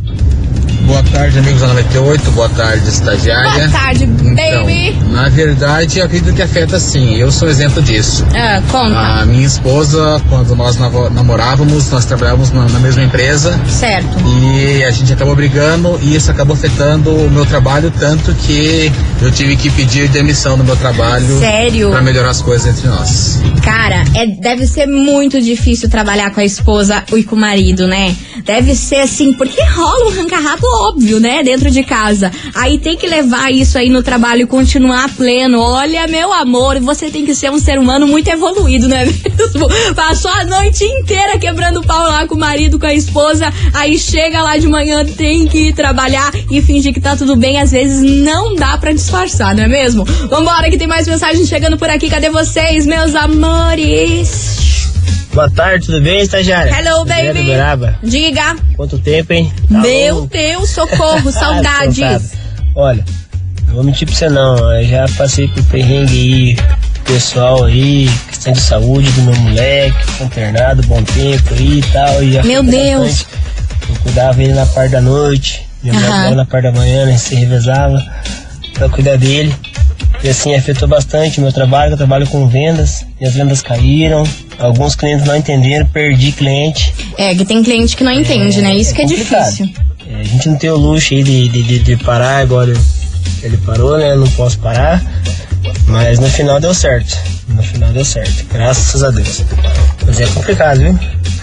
Boa 0.89 1.03
tarde, 1.03 1.37
amigos 1.37 1.61
da 1.61 1.67
98. 1.67 2.31
Boa 2.31 2.49
tarde, 2.49 2.89
estagiária. 2.89 3.67
Boa 3.67 3.79
tarde, 3.79 4.07
baby. 4.07 4.97
Então, 4.97 5.11
na 5.11 5.29
verdade, 5.29 5.99
eu 5.99 6.05
acredito 6.05 6.33
que 6.33 6.41
afeta 6.41 6.79
sim. 6.79 7.15
Eu 7.15 7.31
sou 7.31 7.47
exemplo 7.47 7.79
disso. 7.79 8.25
Ah, 8.33 8.59
conta. 8.71 8.97
A 8.97 9.23
minha 9.23 9.45
esposa, 9.45 10.19
quando 10.27 10.55
nós 10.55 10.77
namorávamos, 10.77 11.91
nós 11.91 12.05
trabalhávamos 12.05 12.49
na, 12.49 12.67
na 12.67 12.79
mesma 12.79 13.03
empresa 13.03 13.61
Certo. 13.67 14.17
e 14.25 14.83
a 14.83 14.89
gente 14.89 15.13
acabou 15.13 15.35
brigando 15.35 15.99
e 16.01 16.15
isso 16.15 16.31
acabou 16.31 16.55
afetando 16.55 17.11
o 17.11 17.29
meu 17.29 17.45
trabalho 17.45 17.91
tanto 17.91 18.33
que 18.33 18.91
eu 19.21 19.31
tive 19.31 19.55
que 19.55 19.69
pedir 19.69 20.07
demissão 20.07 20.57
do 20.57 20.63
meu 20.63 20.75
trabalho 20.75 21.37
Sério? 21.37 21.91
para 21.91 22.01
melhorar 22.01 22.31
as 22.31 22.41
coisas 22.41 22.65
entre 22.65 22.89
nós. 22.89 23.39
Cara, 23.63 24.03
é, 24.15 24.25
deve 24.25 24.65
ser 24.65 24.87
muito 24.87 25.39
difícil 25.39 25.87
trabalhar 25.87 26.31
com 26.31 26.39
a 26.39 26.45
esposa 26.45 27.03
e 27.13 27.23
com 27.23 27.35
o 27.35 27.39
marido, 27.39 27.85
né? 27.85 28.15
Deve 28.49 28.73
ser 28.73 29.01
assim, 29.01 29.31
porque 29.31 29.61
rola 29.61 30.07
um 30.07 30.15
rancarrato 30.15 30.65
óbvio, 30.81 31.19
né? 31.19 31.43
Dentro 31.43 31.69
de 31.69 31.83
casa. 31.83 32.31
Aí 32.55 32.79
tem 32.79 32.97
que 32.97 33.05
levar 33.05 33.53
isso 33.53 33.77
aí 33.77 33.91
no 33.91 34.01
trabalho 34.01 34.41
e 34.41 34.47
continuar 34.47 35.07
pleno. 35.15 35.59
Olha, 35.59 36.07
meu 36.07 36.33
amor, 36.33 36.79
você 36.79 37.11
tem 37.11 37.23
que 37.23 37.35
ser 37.35 37.51
um 37.51 37.59
ser 37.59 37.77
humano 37.77 38.07
muito 38.07 38.27
evoluído, 38.27 38.87
não 38.87 38.97
é 38.97 39.05
mesmo? 39.05 39.69
Passou 39.95 40.31
a 40.31 40.45
noite 40.45 40.83
inteira 40.83 41.37
quebrando 41.37 41.83
pau 41.83 42.01
lá 42.09 42.25
com 42.25 42.33
o 42.33 42.39
marido, 42.39 42.79
com 42.79 42.87
a 42.87 42.93
esposa. 42.95 43.53
Aí 43.71 43.99
chega 43.99 44.41
lá 44.41 44.57
de 44.57 44.67
manhã, 44.67 45.05
tem 45.05 45.45
que 45.45 45.67
ir 45.67 45.73
trabalhar 45.73 46.31
e 46.49 46.59
fingir 46.59 46.91
que 46.91 46.99
tá 46.99 47.15
tudo 47.15 47.35
bem. 47.35 47.59
Às 47.61 47.69
vezes 47.69 48.01
não 48.01 48.55
dá 48.55 48.79
pra 48.79 48.91
disfarçar, 48.91 49.55
não 49.55 49.65
é 49.65 49.67
mesmo? 49.67 50.03
Vambora, 50.27 50.71
que 50.71 50.77
tem 50.79 50.87
mais 50.87 51.07
mensagem 51.07 51.45
chegando 51.45 51.77
por 51.77 51.87
aqui. 51.87 52.09
Cadê 52.09 52.31
vocês, 52.31 52.87
meus 52.87 53.13
amores? 53.13 54.58
Boa 55.33 55.49
tarde, 55.49 55.85
tudo 55.85 56.01
bem, 56.01 56.21
estagiária? 56.21 56.71
Hello, 56.75 57.05
baby. 57.05 57.43
Diga. 58.03 58.55
Quanto 58.75 58.97
tempo, 58.97 59.31
hein? 59.33 59.51
Tá 59.71 59.79
Meu 59.79 60.15
louco? 60.15 60.29
Deus, 60.33 60.69
socorro, 60.71 61.31
saudades. 61.31 61.99
Cansado. 61.99 62.39
Olha, 62.75 63.05
não 63.67 63.75
vou 63.75 63.83
mentir 63.83 64.07
pra 64.07 64.15
você 64.15 64.27
não, 64.29 64.73
eu 64.73 64.87
já 64.87 65.05
passei 65.17 65.47
por 65.47 65.63
perrengue 65.65 66.13
aí, 66.13 66.57
pessoal 67.05 67.65
aí, 67.65 68.09
questão 68.27 68.53
de 68.53 68.59
saúde 68.59 69.11
do 69.11 69.21
meu 69.21 69.35
moleque, 69.35 69.95
internado 70.23 70.81
bom 70.87 71.01
tempo 71.03 71.53
aí 71.53 71.79
e 71.79 71.83
tal. 71.91 72.23
E 72.23 72.41
Meu 72.43 72.63
Deus. 72.63 73.07
bastante. 73.23 73.27
Eu 73.89 73.95
cuidava 74.03 74.43
ele 74.43 74.53
na 74.53 74.65
parte 74.65 74.91
da 74.91 75.01
noite, 75.01 75.67
minha 75.83 75.95
Aham. 75.95 76.05
cuidava 76.07 76.35
na 76.35 76.45
parte 76.45 76.63
da 76.63 76.71
manhã, 76.71 77.05
né, 77.05 77.17
se 77.17 77.35
revezava 77.35 78.03
pra 78.73 78.89
cuidar 78.89 79.17
dele. 79.17 79.53
E 80.23 80.29
assim, 80.29 80.53
afetou 80.53 80.87
bastante 80.87 81.39
o 81.39 81.41
meu 81.41 81.53
trabalho, 81.53 81.93
eu 81.93 81.97
trabalho 81.97 82.27
com 82.27 82.47
vendas, 82.47 83.05
minhas 83.19 83.35
vendas 83.35 83.61
caíram, 83.61 84.23
alguns 84.57 84.95
clientes 84.95 85.25
não 85.25 85.35
entenderam, 85.35 85.85
perdi 85.85 86.31
cliente. 86.33 86.93
É, 87.17 87.33
que 87.33 87.45
tem 87.45 87.63
cliente 87.63 87.95
que 87.95 88.03
não 88.03 88.11
entende, 88.11 88.61
né? 88.61 88.75
Isso 88.75 88.93
que 88.93 89.01
é 89.01 89.05
complicado. 89.05 89.49
difícil. 89.49 89.69
É, 90.09 90.19
a 90.19 90.23
gente 90.23 90.49
não 90.49 90.57
tem 90.57 90.69
o 90.69 90.75
luxo 90.75 91.13
aí 91.13 91.23
de, 91.23 91.47
de, 91.47 91.63
de, 91.63 91.79
de 91.79 91.97
parar, 91.97 92.39
agora 92.39 92.73
ele 93.41 93.57
parou, 93.57 93.97
né? 93.97 94.11
Eu 94.11 94.17
não 94.17 94.29
posso 94.31 94.59
parar. 94.59 95.01
Mas 95.87 96.19
no 96.19 96.29
final 96.29 96.59
deu 96.59 96.73
certo. 96.73 97.17
No 97.47 97.63
final 97.63 97.91
deu 97.91 98.05
certo. 98.05 98.45
Graças 98.51 99.03
a 99.03 99.09
Deus. 99.09 99.43
Mas 100.05 100.19
é 100.19 100.27
complicado, 100.27 100.79
viu? 100.79 100.99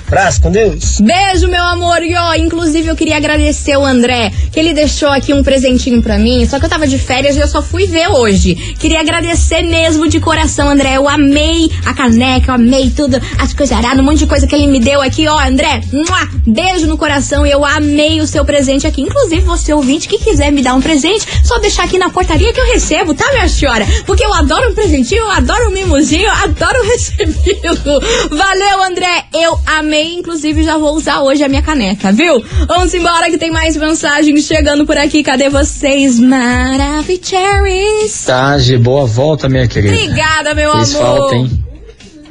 Abraço, 0.06 0.40
com 0.40 0.50
Deus. 0.50 1.00
Beijo, 1.00 1.48
meu 1.48 1.62
amor. 1.62 2.02
E 2.02 2.14
ó, 2.14 2.34
inclusive 2.34 2.88
eu 2.88 2.96
queria 2.96 3.16
agradecer 3.16 3.76
o 3.76 3.84
André, 3.84 4.32
que 4.52 4.58
ele 4.58 4.72
deixou 4.72 5.08
aqui 5.08 5.32
um 5.32 5.42
presentinho 5.42 6.02
pra 6.02 6.18
mim. 6.18 6.46
Só 6.46 6.58
que 6.58 6.64
eu 6.64 6.68
tava 6.68 6.86
de 6.86 6.98
férias 6.98 7.36
e 7.36 7.40
eu 7.40 7.48
só 7.48 7.60
fui 7.62 7.86
ver 7.86 8.08
hoje. 8.08 8.54
Queria 8.78 9.00
agradecer 9.00 9.62
mesmo 9.62 10.08
de 10.08 10.20
coração, 10.20 10.68
André. 10.68 10.96
Eu 10.96 11.08
amei 11.08 11.70
a 11.84 11.94
caneca, 11.94 12.50
eu 12.50 12.54
amei 12.54 12.90
tudo, 12.90 13.20
as 13.38 13.52
coisas 13.52 13.76
um 13.98 14.02
monte 14.02 14.18
de 14.18 14.26
coisa 14.26 14.46
que 14.46 14.54
ele 14.54 14.66
me 14.66 14.78
deu 14.78 15.00
aqui. 15.00 15.26
Ó, 15.26 15.38
André, 15.38 15.80
beijo 16.46 16.86
no 16.86 16.98
coração. 16.98 17.46
E 17.46 17.50
eu 17.50 17.64
amei 17.64 18.20
o 18.20 18.26
seu 18.26 18.44
presente 18.44 18.86
aqui. 18.86 19.02
Inclusive, 19.02 19.42
você 19.42 19.72
ouvinte 19.72 20.08
que 20.08 20.18
quiser 20.18 20.50
me 20.52 20.62
dar 20.62 20.74
um 20.74 20.80
presente, 20.80 21.26
só 21.44 21.58
deixar 21.58 21.84
aqui 21.84 21.98
na 21.98 22.10
portaria 22.10 22.52
que 22.52 22.60
eu 22.60 22.66
recebo, 22.66 23.14
tá, 23.14 23.30
minha 23.32 23.48
senhora? 23.48 23.86
Porque 24.04 24.24
eu 24.24 24.32
adoro 24.34 24.70
um 24.70 24.74
presentinho, 24.74 25.22
eu 25.22 25.30
adoro 25.30 25.68
um 25.68 25.72
mimosinho, 25.72 26.24
eu 26.24 26.32
adoro 26.32 26.82
recebido. 26.86 28.00
Valeu, 28.30 28.82
André. 28.84 29.24
Eu 29.32 29.58
amei, 29.66 29.95
inclusive 30.02 30.62
já 30.62 30.78
vou 30.78 30.94
usar 30.96 31.20
hoje 31.22 31.42
a 31.44 31.48
minha 31.48 31.62
caneca, 31.62 32.12
viu? 32.12 32.42
Vamos 32.66 32.92
embora 32.94 33.30
que 33.30 33.38
tem 33.38 33.50
mais 33.50 33.76
mensagens 33.76 34.44
chegando 34.44 34.84
por 34.86 34.96
aqui. 34.96 35.22
Cadê 35.22 35.48
vocês, 35.48 36.18
Maravicheries? 36.18 38.24
Tarde, 38.26 38.78
boa 38.78 39.06
volta, 39.06 39.48
minha 39.48 39.66
querida. 39.66 39.94
Obrigada, 39.94 40.54
meu 40.54 40.72
Fez 40.72 40.94
amor. 40.94 41.16
falta, 41.18 41.34
hein? 41.36 41.64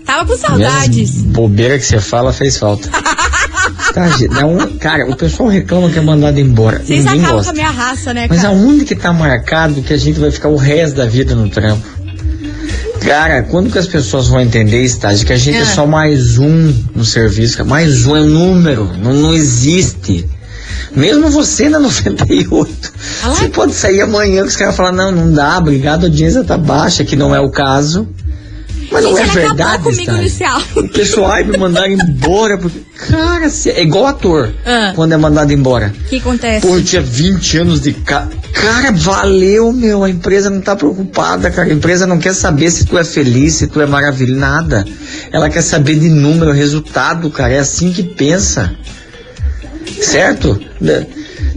Tava 0.06 0.26
com 0.26 0.38
saudades. 0.38 1.16
Mesmo 1.16 1.32
bobeira 1.32 1.80
que 1.80 1.86
você 1.86 2.00
fala 2.00 2.32
fez 2.32 2.58
falta. 2.58 2.90
Tarde, 3.94 4.28
não, 4.28 4.58
cara, 4.78 5.10
o 5.10 5.16
pessoal 5.16 5.50
reclama 5.50 5.90
que 5.90 5.98
é 5.98 6.02
mandado 6.02 6.40
embora. 6.40 6.80
Vocês 6.80 7.04
Ninguém 7.06 7.22
acabam 7.22 7.30
com 7.30 7.36
gosta. 7.38 7.52
a 7.52 7.56
minha 7.56 7.70
raça, 7.72 8.14
né, 8.14 8.28
Mas 8.30 8.42
cara? 8.42 8.54
aonde 8.54 8.86
que 8.86 8.96
tá 8.96 9.12
marcado 9.12 9.82
que 9.82 9.94
a 9.94 9.98
gente 9.98 10.20
vai 10.20 10.30
ficar 10.30 10.50
o 10.50 10.56
resto 10.58 10.98
da 10.98 11.06
vida 11.06 11.34
no 11.34 11.50
trampo? 11.50 11.84
Cara, 13.06 13.44
quando 13.44 13.72
que 13.72 13.78
as 13.78 13.86
pessoas 13.86 14.28
vão 14.28 14.42
entender, 14.42 14.82
estágio, 14.82 15.28
que 15.28 15.34
a 15.34 15.38
gente 15.38 15.60
é. 15.60 15.62
Ah. 15.62 15.66
só 15.66 15.86
mais 15.86 16.40
um 16.40 16.74
no 16.96 17.06
serviço, 17.06 17.64
mais 17.64 18.08
um 18.08 18.16
é 18.16 18.22
um 18.22 18.30
número, 18.30 18.92
não, 18.98 19.14
não 19.14 19.34
existe. 19.34 20.28
Mesmo 20.96 21.30
você 21.30 21.70
na 21.70 21.78
98, 21.80 22.94
você 23.26 23.48
pode 23.50 23.76
sair 23.76 24.02
amanhã 24.02 24.42
que 24.42 24.48
os 24.48 24.56
caras 24.56 24.76
falam, 24.76 24.92
não, 24.92 25.12
não 25.12 25.32
dá, 25.32 25.60
obrigado, 25.60 26.06
a 26.06 26.08
audiência 26.08 26.44
tá 26.44 26.58
baixa, 26.58 27.04
que 27.04 27.16
não 27.16 27.36
é 27.36 27.40
o 27.40 27.52
caso. 27.52 28.08
Mas 28.96 29.04
não 29.04 29.18
é 29.18 29.22
ele 29.24 29.32
verdade, 29.32 29.84
comigo 29.84 30.12
inicial. 30.16 30.62
O 30.76 30.88
pessoal 30.88 31.32
ai, 31.32 31.44
me 31.44 31.58
mandaram 31.58 31.92
embora, 31.92 32.58
porque, 32.58 32.80
cara, 33.10 33.46
é 33.46 33.82
igual 33.82 34.08
ator, 34.08 34.54
Ah. 34.66 34.94
quando 34.96 35.12
é 35.12 35.18
mandado 35.18 35.52
embora. 35.52 35.94
O 36.06 36.10
que 36.10 36.18
acontece? 36.18 36.66
Pô, 36.66 36.76
eu 36.76 36.84
tinha 36.84 37.02
20 37.02 37.58
anos 37.58 37.82
de 37.82 37.92
ca... 37.94 38.28
Cara, 38.54 38.92
valeu, 38.94 39.74
meu. 39.74 40.04
A 40.04 40.10
empresa 40.10 40.50
não 40.50 40.62
tá 40.62 40.76
preocupada, 40.76 41.52
cara. 41.52 41.70
A 41.70 41.74
empresa 41.74 42.08
não 42.08 42.18
quer 42.18 42.34
saber 42.34 42.72
se 42.72 42.86
tu 42.86 42.98
é 42.98 43.04
feliz, 43.04 43.56
se 43.56 43.68
tu 43.68 43.82
é 43.82 43.86
maravilhoso, 43.86 44.40
nada. 44.40 44.86
Ela 45.32 45.50
quer 45.50 45.62
saber 45.62 45.96
de 46.00 46.10
número, 46.10 46.52
resultado, 46.52 47.30
cara. 47.30 47.54
É 47.54 47.60
assim 47.60 47.92
que 47.92 48.02
pensa. 48.02 48.74
Certo? 50.02 50.60
Né? 50.80 51.06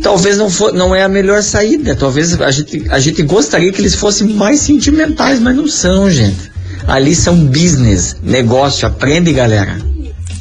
Talvez 0.03 0.37
não, 0.37 0.51
for, 0.51 0.73
não 0.73 0.95
é 0.95 1.03
a 1.03 1.09
melhor 1.09 1.43
saída. 1.43 1.95
Talvez 1.95 2.39
a 2.41 2.51
gente, 2.51 2.85
a 2.91 2.99
gente 2.99 3.23
gostaria 3.23 3.73
que 3.73 3.81
eles 3.81 3.95
fossem 3.95 4.29
mais 4.29 4.61
sentimentais, 4.61 5.41
mas 5.41 5.57
não 5.57 5.69
são, 5.69 6.11
gente. 6.11 6.51
Ali 6.88 7.14
são 7.14 7.37
business, 7.44 8.16
negócio. 8.22 8.88
Aprende, 8.88 9.31
galera. 9.33 9.79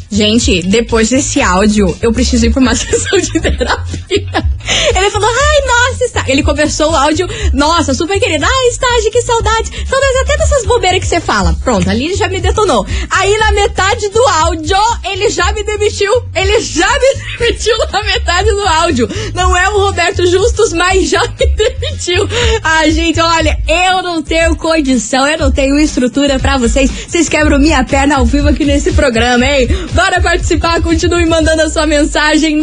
Gente, 0.09 0.63
depois 0.63 1.09
desse 1.09 1.41
áudio, 1.41 1.95
eu 2.01 2.13
preciso 2.13 2.45
ir 2.45 2.51
pra 2.51 2.61
uma 2.61 2.73
sessão 2.75 3.19
de 3.19 3.33
terapia. 3.33 4.56
Ele 4.95 5.09
falou, 5.11 5.29
ai, 5.29 5.65
nossa, 5.65 6.03
está... 6.03 6.23
ele 6.27 6.43
começou 6.43 6.91
o 6.91 6.95
áudio, 6.95 7.27
nossa, 7.53 7.93
super 7.93 8.19
querido, 8.19 8.45
ai, 8.45 8.67
estágio, 8.69 9.11
que 9.11 9.21
saudade. 9.21 9.71
Saudades 9.87 10.21
até 10.21 10.37
dessas 10.37 10.65
bobeiras 10.65 10.99
que 10.99 11.07
você 11.07 11.19
fala. 11.19 11.55
Pronto, 11.63 11.89
ali 11.89 12.05
ele 12.05 12.15
já 12.15 12.27
me 12.27 12.39
detonou. 12.39 12.85
Aí 13.09 13.37
na 13.37 13.51
metade 13.51 14.09
do 14.09 14.21
áudio, 14.27 14.77
ele 15.03 15.29
já 15.29 15.51
me 15.51 15.63
demitiu. 15.63 16.11
Ele 16.35 16.59
já 16.61 16.87
me 16.87 17.37
demitiu 17.39 17.77
na 17.91 18.03
metade 18.03 18.49
do 18.51 18.67
áudio. 18.67 19.09
Não 19.33 19.55
é 19.55 19.69
o 19.69 19.77
Roberto 19.79 20.25
Justus, 20.25 20.73
mas 20.73 21.09
já 21.09 21.21
me 21.21 21.45
demitiu. 21.55 22.27
Ah, 22.63 22.89
gente, 22.89 23.19
olha, 23.19 23.57
eu 23.67 24.01
não 24.01 24.21
tenho 24.21 24.55
condição, 24.55 25.27
eu 25.27 25.37
não 25.37 25.51
tenho 25.51 25.79
estrutura 25.79 26.39
pra 26.39 26.57
vocês. 26.57 26.89
Vocês 27.07 27.29
quebram 27.29 27.59
minha 27.59 27.83
perna 27.83 28.17
ao 28.17 28.25
vivo 28.25 28.49
aqui 28.49 28.65
nesse 28.65 28.91
programa, 28.93 29.45
hein? 29.45 29.67
Bora 29.93 30.21
participar, 30.21 30.81
continue 30.81 31.25
mandando 31.25 31.61
a 31.61 31.69
sua 31.69 31.85
mensagem 31.85 32.57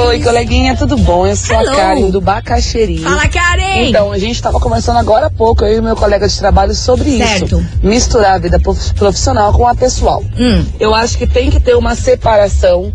Oi, 0.08 0.20
coleguinha, 0.22 0.76
tudo 0.76 0.98
bom? 0.98 1.26
Eu 1.28 1.36
sou 1.36 1.56
Hello. 1.56 1.72
a 1.72 1.76
Karen 1.76 2.10
do 2.10 2.22
Bacaxeri. 2.32 2.98
Fala, 2.98 3.26
Karen! 3.30 3.88
Então, 3.88 4.12
a 4.12 4.18
gente 4.18 4.42
tava 4.42 4.60
conversando 4.60 5.00
agora 5.00 5.28
há 5.28 5.30
pouco, 5.30 5.64
eu 5.64 5.78
e 5.78 5.82
meu 5.82 5.96
colega 5.96 6.28
de 6.28 6.38
trabalho, 6.38 6.76
sobre 6.76 7.18
Certo. 7.18 7.46
isso. 7.46 7.66
Misturar 7.82 8.34
a 8.34 8.38
vida 8.38 8.60
prof- 8.60 8.94
profissional 8.96 9.54
com 9.54 9.66
a 9.66 9.74
pessoal. 9.74 10.22
Hum. 10.38 10.66
Eu 10.78 10.94
acho 10.94 11.18
que 11.18 11.26
tem 11.26 11.50
que 11.50 11.58
ter 11.62 11.78
uma 11.78 11.96
separação 11.96 12.92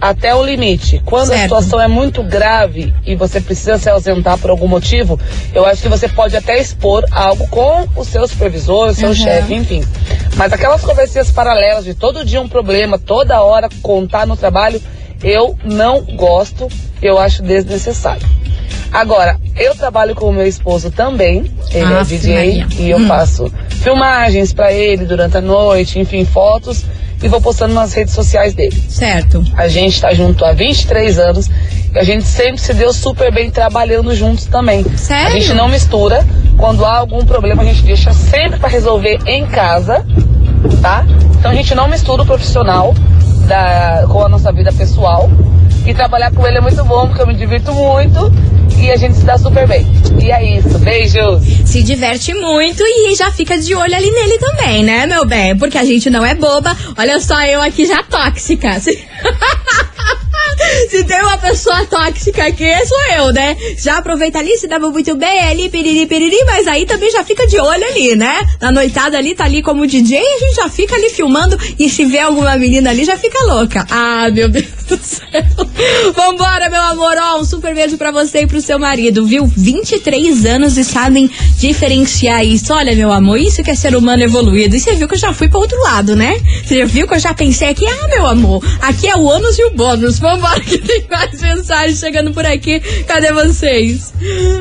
até 0.00 0.32
o 0.32 0.44
limite. 0.44 1.02
Quando 1.04 1.32
a 1.32 1.34
Certo. 1.34 1.42
situação 1.42 1.80
é 1.80 1.88
muito 1.88 2.22
grave 2.22 2.94
e 3.04 3.16
você 3.16 3.40
precisa 3.40 3.78
se 3.78 3.90
ausentar 3.90 4.38
por 4.38 4.50
algum 4.50 4.68
motivo, 4.68 5.18
eu 5.52 5.66
acho 5.66 5.82
que 5.82 5.88
você 5.88 6.06
pode 6.08 6.36
até 6.36 6.60
expor 6.60 7.04
algo 7.10 7.48
com 7.48 7.88
o 7.96 8.04
seu 8.04 8.26
supervisor, 8.28 8.90
o 8.90 8.94
seu 8.94 9.08
Uhum. 9.08 9.14
chefe, 9.14 9.54
enfim. 9.54 9.84
Mas 10.36 10.52
aquelas 10.52 10.82
conversinhas 10.82 11.32
paralelas 11.32 11.84
de 11.84 11.94
todo 11.94 12.24
dia 12.24 12.40
um 12.40 12.48
problema, 12.48 12.96
toda 12.96 13.42
hora 13.42 13.68
contar 13.82 14.24
no 14.24 14.36
trabalho, 14.36 14.80
eu 15.20 15.56
não 15.64 16.00
gosto, 16.16 16.68
eu 17.00 17.18
acho 17.18 17.42
desnecessário. 17.42 18.26
Agora, 18.92 19.38
eu 19.56 19.74
trabalho 19.74 20.14
com 20.14 20.26
o 20.26 20.32
meu 20.32 20.46
esposo 20.46 20.90
também, 20.90 21.50
ele 21.72 21.92
é 21.92 21.98
Aff, 21.98 22.10
DJ 22.16 22.34
Maria. 22.34 22.66
e 22.78 22.90
eu 22.90 22.98
Hum. 22.98 23.06
faço 23.08 23.50
filmagens 23.70 24.52
pra 24.52 24.72
ele 24.72 25.04
durante 25.06 25.36
a 25.36 25.40
noite, 25.40 25.98
enfim, 25.98 26.24
fotos. 26.24 26.84
e 27.24 27.28
vou 27.28 27.40
postando 27.40 27.72
nas 27.72 27.92
redes 27.92 28.12
sociais 28.14 28.52
dele. 28.52 28.74
Certo. 28.88 29.44
A 29.56 29.68
gente 29.68 30.00
tá 30.00 30.12
junto 30.12 30.44
há 30.44 30.52
23 30.52 31.20
anos 31.20 31.48
e 31.94 31.96
a 31.96 32.02
gente 32.02 32.24
sempre 32.24 32.60
se 32.60 32.74
deu 32.74 32.92
super 32.92 33.32
bem 33.32 33.48
trabalhando 33.48 34.12
juntos 34.12 34.46
também. 34.46 34.84
Sério? 34.96 35.28
A 35.28 35.30
gente 35.30 35.54
não 35.54 35.68
mistura. 35.68 36.26
Quando 36.58 36.84
há 36.84 36.96
algum 36.96 37.24
problema, 37.24 37.62
a 37.62 37.64
gente 37.64 37.84
deixa 37.84 38.12
sempre 38.12 38.58
para 38.58 38.68
resolver 38.68 39.20
em 39.24 39.46
casa, 39.46 40.04
tá? 40.80 41.06
Então 41.38 41.52
a 41.52 41.54
gente 41.54 41.72
não 41.76 41.86
mistura 41.86 42.22
o 42.24 42.26
profissional 42.26 42.92
da, 43.46 44.04
com 44.08 44.24
a 44.24 44.28
nossa 44.28 44.50
vida 44.52 44.72
pessoal. 44.72 45.30
E 45.86 45.94
trabalhar 45.94 46.32
com 46.32 46.46
ele 46.46 46.58
é 46.58 46.60
muito 46.60 46.84
bom, 46.84 47.06
porque 47.08 47.22
eu 47.22 47.26
me 47.26 47.34
divirto 47.34 47.72
muito 47.72 48.32
e 48.78 48.90
a 48.90 48.96
gente 48.96 49.14
se 49.14 49.24
dá 49.24 49.38
super 49.38 49.66
bem. 49.66 49.86
E 50.20 50.30
é 50.30 50.58
isso. 50.58 50.78
Beijos! 50.78 51.42
Se 51.64 51.82
diverte 51.82 52.34
muito 52.34 52.82
e 52.82 53.14
já 53.14 53.30
fica 53.30 53.58
de 53.58 53.74
olho 53.74 53.94
ali 53.94 54.10
nele 54.10 54.38
também, 54.38 54.84
né, 54.84 55.06
meu 55.06 55.24
bem? 55.24 55.56
Porque 55.56 55.78
a 55.78 55.84
gente 55.84 56.10
não 56.10 56.24
é 56.24 56.34
boba. 56.34 56.76
Olha 56.96 57.20
só, 57.20 57.40
eu 57.44 57.60
aqui 57.60 57.86
já 57.86 58.02
tóxica. 58.02 58.76
Se, 60.90 61.04
tem 61.04 61.20
uma 61.20 61.38
pessoa 61.38 61.84
tóxica 61.86 62.46
aqui, 62.46 62.70
sou 62.86 62.98
eu, 63.16 63.32
né? 63.32 63.56
Já 63.78 63.98
aproveita 63.98 64.38
ali, 64.38 64.56
se 64.56 64.66
dava 64.66 64.90
muito 64.90 65.16
bem 65.16 65.40
ali, 65.40 65.68
piriri, 65.68 66.06
piriri, 66.06 66.44
mas 66.44 66.66
aí 66.66 66.86
também 66.86 67.10
já 67.10 67.24
fica 67.24 67.46
de 67.46 67.58
olho 67.58 67.84
ali, 67.84 68.14
né? 68.16 68.40
Na 68.60 68.70
noitada 68.70 69.18
ali, 69.18 69.34
tá 69.34 69.44
ali 69.44 69.62
como 69.62 69.86
DJ, 69.86 70.18
a 70.18 70.38
gente 70.38 70.56
já 70.56 70.68
fica 70.68 70.94
ali 70.94 71.10
filmando 71.10 71.58
e 71.78 71.88
se 71.88 72.04
vê 72.04 72.18
alguma 72.18 72.56
menina 72.56 72.90
ali, 72.90 73.04
já 73.04 73.16
fica 73.16 73.42
louca. 73.44 73.86
Ah, 73.90 74.28
meu 74.30 74.48
Deus 74.48 74.66
do 74.88 74.96
céu. 74.96 75.42
Vambora, 76.14 76.68
meu 76.68 76.80
amor. 76.80 77.16
Ó, 77.18 77.40
um 77.40 77.44
super 77.44 77.74
beijo 77.74 77.96
pra 77.96 78.10
você 78.10 78.42
e 78.42 78.46
pro 78.46 78.60
seu 78.60 78.78
marido, 78.78 79.24
viu? 79.24 79.46
23 79.46 80.44
anos 80.46 80.76
e 80.76 80.84
sabem 80.84 81.30
diferenciar 81.58 82.44
isso. 82.44 82.72
Olha, 82.72 82.94
meu 82.94 83.10
amor, 83.12 83.38
isso 83.38 83.62
que 83.62 83.70
é 83.70 83.74
ser 83.74 83.96
humano 83.96 84.22
evoluído. 84.22 84.76
E 84.76 84.80
você 84.80 84.94
viu 84.94 85.08
que 85.08 85.14
eu 85.14 85.18
já 85.18 85.32
fui 85.32 85.48
pro 85.48 85.60
outro 85.60 85.80
lado, 85.82 86.14
né? 86.16 86.40
Você 86.64 86.84
viu 86.84 87.06
que 87.06 87.14
eu 87.14 87.20
já 87.20 87.34
pensei 87.34 87.68
aqui, 87.68 87.86
ah, 87.86 88.08
meu 88.08 88.26
amor, 88.26 88.64
aqui 88.80 89.08
é 89.08 89.16
o 89.16 89.22
ônus 89.22 89.58
e 89.58 89.64
o 89.64 89.70
bônus. 89.70 90.18
Vambora 90.32 90.60
que 90.60 90.78
tem 90.78 91.06
mais 91.10 91.40
mensagens 91.40 91.98
chegando 91.98 92.32
por 92.32 92.46
aqui. 92.46 92.80
Cadê 93.06 93.32
vocês? 93.32 94.12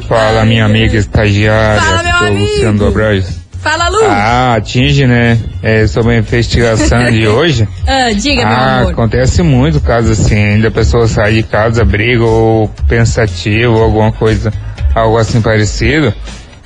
Fala, 0.07 0.43
minha 0.45 0.65
amiga 0.65 0.97
estagiária. 0.97 1.81
Fala, 1.81 2.03
meu 2.03 2.15
amigo. 2.15 2.51
Luciano 2.51 2.79
Dobrais. 2.79 3.41
Fala, 3.61 3.89
Lu. 3.89 4.03
Ah, 4.05 4.55
atinge, 4.55 5.05
né? 5.05 5.39
É, 5.61 5.85
sobre 5.85 6.15
a 6.15 6.17
investigação 6.17 7.11
de 7.11 7.25
hoje. 7.29 7.67
Ah, 7.87 8.11
diga, 8.11 8.45
meu 8.45 8.47
ah, 8.47 8.79
amor. 8.79 8.91
acontece 8.91 9.43
muito 9.43 9.79
caso 9.79 10.11
assim, 10.11 10.59
da 10.59 10.71
pessoa 10.71 11.07
sair 11.07 11.35
de 11.35 11.43
casa, 11.43 11.85
briga 11.85 12.23
ou 12.23 12.67
pensativo, 12.87 13.75
ou 13.75 13.83
alguma 13.83 14.11
coisa, 14.11 14.51
algo 14.95 15.17
assim 15.17 15.41
parecido, 15.41 16.11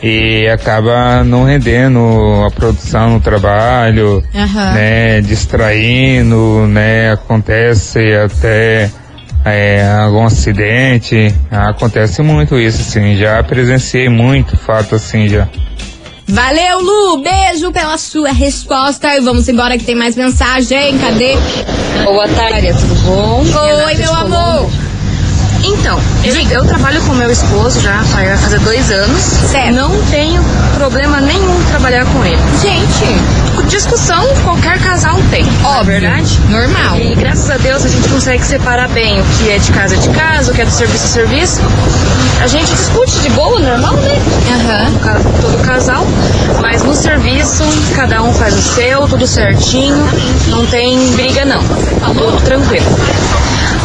e 0.08 0.48
acaba 0.48 1.24
não 1.24 1.46
rendendo 1.46 2.00
a 2.46 2.52
produção 2.52 3.14
no 3.14 3.20
trabalho, 3.20 4.24
Aham. 4.36 4.74
né, 4.74 5.22
distraindo, 5.22 6.68
né, 6.68 7.12
acontece 7.14 8.14
até 8.14 8.92
é, 9.44 9.84
algum 10.04 10.24
acidente, 10.26 11.34
acontece 11.50 12.22
muito 12.22 12.60
isso, 12.60 12.82
assim, 12.82 13.18
já 13.18 13.44
presenciei 13.44 14.08
muito 14.08 14.56
fato 14.56 14.94
assim 14.94 15.28
já. 15.28 15.48
Valeu, 16.28 16.82
Lu. 16.82 17.24
Beijo 17.24 17.72
pela 17.72 18.00
sua 18.00 18.32
resposta. 18.32 19.16
E 19.16 19.22
vamos 19.22 19.48
embora 19.48 19.78
que 19.78 19.84
tem 19.84 19.94
mais 19.94 20.16
mensagem. 20.16 20.98
Cadê? 20.98 21.36
Boa 22.04 22.28
tarde, 22.28 22.74
tudo 22.74 22.96
bom? 23.04 23.44
Oi, 23.86 23.96
meu 23.96 24.12
amor. 24.12 24.85
Então, 25.64 26.00
eu, 26.24 26.36
eu 26.52 26.66
trabalho 26.66 27.02
com 27.02 27.14
meu 27.14 27.30
esposo 27.32 27.80
já 27.82 28.02
vai 28.14 28.36
fazer 28.38 28.60
dois 28.60 28.92
anos. 28.92 29.22
Certo. 29.22 29.74
Não 29.74 29.90
tenho 30.12 30.42
problema 30.76 31.20
nenhum 31.22 31.64
trabalhar 31.70 32.06
com 32.06 32.24
ele. 32.26 32.42
Gente, 32.62 33.66
discussão 33.68 34.24
qualquer 34.44 34.80
casal 34.80 35.18
tem. 35.32 35.46
Ó, 35.64 35.84
verdade? 35.84 36.40
Normal. 36.50 36.98
E 37.00 37.16
graças 37.16 37.50
a 37.50 37.58
Deus 37.58 37.84
a 37.86 37.90
gente 37.90 38.08
consegue 38.10 38.44
separar 38.46 38.88
bem 38.90 39.20
o 39.20 39.24
que 39.38 39.50
é 39.50 39.58
de 39.58 39.72
casa 39.72 39.96
é 39.96 39.98
de 39.98 40.10
casa, 40.10 40.52
o 40.52 40.56
que 40.56 40.62
é 40.62 40.66
do 40.66 40.72
serviço 40.72 41.06
é 41.06 41.08
serviço. 41.08 41.62
A 42.42 42.48
gente 42.48 42.70
discute 42.72 43.20
de 43.22 43.30
boa, 43.30 43.60
normal, 43.60 43.94
né? 43.96 44.22
Aham. 44.54 45.00
Ca- 45.00 45.20
Todo 45.42 45.58
casal. 45.66 46.06
Mas 46.62 46.84
no 46.84 46.94
serviço, 46.94 47.64
cada 47.96 48.22
um 48.22 48.34
faz 48.34 48.54
o 48.56 48.62
seu, 48.62 49.08
tudo 49.08 49.26
certinho. 49.26 50.06
Não 50.48 50.66
tem 50.68 50.98
briga, 51.14 51.46
não. 51.46 51.60
Tudo 52.14 52.42
tranquilo. 52.44 52.86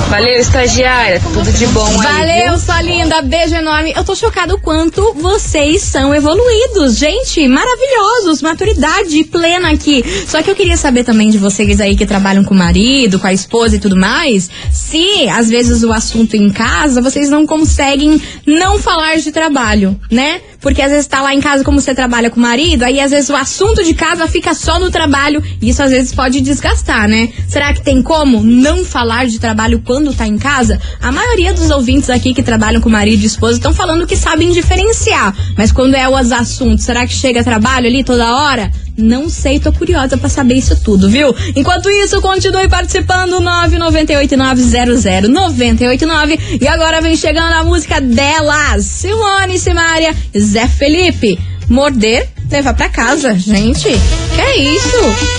Valeu, 0.09 0.39
estagiária. 0.39 1.21
Tudo 1.33 1.53
de 1.53 1.67
bom 1.69 1.87
aí. 1.87 1.97
Valeu, 1.97 2.59
sua 2.59 2.83
linda. 2.83 3.23
Beijo 3.23 3.55
enorme. 3.55 3.93
Eu 3.97 4.05
tô 4.05 4.15
chocada 4.15 4.55
o 4.55 4.61
quanto 4.61 5.15
vocês 5.15 5.83
são 5.83 6.15
evoluídos. 6.15 6.97
Gente, 6.97 7.47
maravilhosos. 7.47 8.43
Maturidade 8.43 9.25
plena 9.25 9.71
aqui. 9.71 10.05
Só 10.27 10.43
que 10.43 10.51
eu 10.51 10.57
queria 10.57 10.77
saber 10.77 11.05
também 11.05 11.31
de 11.31 11.39
vocês 11.39 11.81
aí 11.81 11.97
que 11.97 12.07
trabalham 12.07 12.45
com 12.45 12.55
o 12.55 12.59
marido, 12.59 13.19
com 13.19 13.27
a 13.27 13.33
esposa 13.33 13.77
e 13.77 13.79
tudo 13.79 13.97
mais, 13.97 14.51
se 14.73 15.29
às 15.29 15.49
vezes 15.49 15.83
o 15.83 15.93
assunto 15.93 16.35
em 16.35 16.51
casa 16.51 17.01
vocês 17.01 17.31
não 17.31 17.47
conseguem 17.47 18.21
não 18.45 18.79
falar 18.79 19.17
de 19.17 19.31
trabalho, 19.31 19.99
né? 20.11 20.41
Porque 20.61 20.83
às 20.83 20.91
vezes 20.91 21.07
tá 21.07 21.23
lá 21.23 21.35
em 21.35 21.41
casa 21.41 21.65
como 21.65 21.81
você 21.81 21.95
trabalha 21.95 22.31
com 22.31 22.39
o 22.39 22.43
marido, 22.43 22.83
aí 22.83 23.01
às 23.01 23.11
vezes 23.11 23.31
o 23.31 23.37
assunto 23.37 23.83
de 23.83 23.95
casa 23.95 24.29
fica 24.29 24.55
só 24.55 24.79
no 24.79 24.91
trabalho 24.91 25.43
e 25.61 25.71
isso 25.71 25.83
às 25.83 25.91
vezes 25.91 26.13
pode 26.13 26.41
desgastar, 26.41 27.09
né? 27.09 27.31
Será 27.49 27.73
que 27.73 27.83
tem 27.83 28.03
como 28.03 28.43
não 28.43 28.85
falar 28.85 29.27
de 29.27 29.39
trabalho 29.39 29.81
quando 29.85 30.15
tá 30.15 30.27
em 30.27 30.39
casa? 30.39 30.81
A 31.01 31.11
maioria 31.11 31.55
dos 31.55 31.71
ouvintes 31.71 32.11
aqui 32.11 32.35
que 32.35 32.43
trabalham 32.43 32.81
com 32.81 32.89
marido 32.89 33.23
e 33.23 33.27
esposa 33.27 33.59
estão 33.59 33.73
falando 33.73 34.07
que 34.07 34.17
sabem 34.17 34.53
diferenciar, 34.53 35.35
mas 35.57 35.73
quando 35.73 35.95
é 35.95 36.09
os 36.09 36.33
assuntos, 36.33 36.85
será 36.85 37.07
que 37.07 37.13
chega 37.13 37.43
trabalho 37.43 37.87
ali 37.87 38.05
toda 38.05 38.35
hora? 38.37 38.71
Não 38.97 39.29
sei, 39.29 39.59
tô 39.61 39.73
curiosa 39.73 40.17
pra 40.17 40.29
saber 40.29 40.55
isso 40.55 40.77
tudo, 40.83 41.09
viu? 41.09 41.33
Enquanto 41.57 41.89
isso, 41.91 42.21
continue 42.21 42.69
participando 42.69 43.41
998900989 43.41 46.39
e 46.61 46.69
agora 46.69 47.01
vem 47.01 47.17
chegando 47.17 47.55
a 47.55 47.65
música 47.65 48.01
delas, 48.01 48.85
Simone 48.85 49.59
Simaria, 49.59 50.15
Zé 50.39 50.69
Felipe. 50.69 51.37
Morder, 51.69 52.29
levar 52.51 52.75
pra 52.75 52.89
casa, 52.89 53.35
gente. 53.39 53.89
Que 54.35 54.41
é 54.41 54.57
isso? 54.57 54.97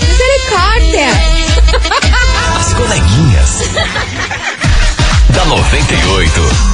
Misericórdia. 0.08 1.08
As 2.58 2.72
coleguinhas. 2.72 3.68
da 5.34 5.44
98. 5.44 6.71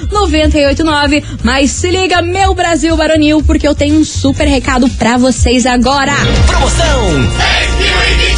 Mas 1.43 1.71
se 1.71 1.89
liga, 1.89 2.21
meu 2.21 2.53
Brasil 2.53 2.95
Baronil, 2.95 3.41
porque 3.43 3.67
eu 3.67 3.73
tenho 3.73 3.99
um 3.99 4.03
super 4.03 4.47
recado 4.47 4.89
pra 4.89 5.17
vocês 5.17 5.65
agora. 5.65 6.13
Promoção 6.47 7.90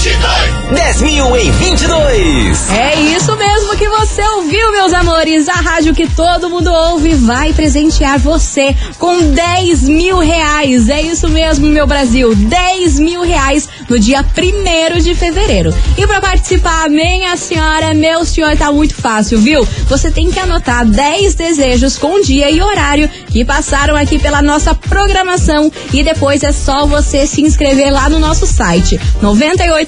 10 0.03 1.01
mil 1.01 1.37
em 1.37 1.49
22. 1.49 2.69
É 2.71 2.99
isso 3.15 3.33
mesmo 3.37 3.77
que 3.77 3.87
você 3.87 4.21
ouviu, 4.35 4.69
meus 4.73 4.91
amores. 4.91 5.47
A 5.47 5.53
rádio 5.53 5.95
que 5.95 6.05
todo 6.09 6.49
mundo 6.49 6.69
ouve 6.73 7.13
vai 7.13 7.53
presentear 7.53 8.19
você 8.19 8.75
com 8.99 9.31
10 9.31 9.83
mil 9.83 10.19
reais. 10.19 10.89
É 10.89 11.01
isso 11.01 11.29
mesmo, 11.29 11.67
meu 11.67 11.87
Brasil. 11.87 12.35
10 12.35 12.99
mil 12.99 13.21
reais 13.21 13.69
no 13.87 13.97
dia 13.97 14.25
1 14.25 14.99
de 14.99 15.15
fevereiro. 15.15 15.73
E 15.97 16.05
pra 16.05 16.19
participar, 16.19 16.89
minha 16.89 17.37
senhora, 17.37 17.93
meu 17.93 18.25
senhor, 18.25 18.57
tá 18.57 18.73
muito 18.73 18.95
fácil, 18.95 19.39
viu? 19.39 19.65
Você 19.87 20.11
tem 20.11 20.29
que 20.29 20.39
anotar 20.39 20.85
10 20.85 21.33
desejos 21.33 21.97
com 21.97 22.19
dia 22.19 22.51
e 22.51 22.61
horário 22.61 23.09
que 23.27 23.45
passaram 23.45 23.95
aqui 23.95 24.19
pela 24.19 24.41
nossa 24.41 24.75
programação. 24.75 25.71
E 25.93 26.03
depois 26.03 26.43
é 26.43 26.51
só 26.51 26.85
você 26.85 27.25
se 27.25 27.41
inscrever 27.41 27.89
lá 27.89 28.09
no 28.09 28.19
nosso 28.19 28.45
site 28.45 28.99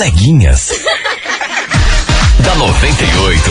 Coleguinhas. 0.00 0.70
da 2.42 2.54
98. 2.54 3.50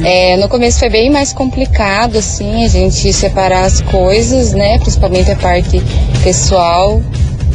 É, 0.03 0.35
no 0.37 0.49
começo 0.49 0.79
foi 0.79 0.89
bem 0.89 1.11
mais 1.11 1.31
complicado, 1.31 2.17
assim, 2.17 2.63
a 2.63 2.67
gente 2.67 3.13
separar 3.13 3.65
as 3.65 3.81
coisas, 3.81 4.53
né? 4.53 4.79
Principalmente 4.79 5.29
a 5.29 5.35
parte 5.35 5.81
pessoal 6.23 7.01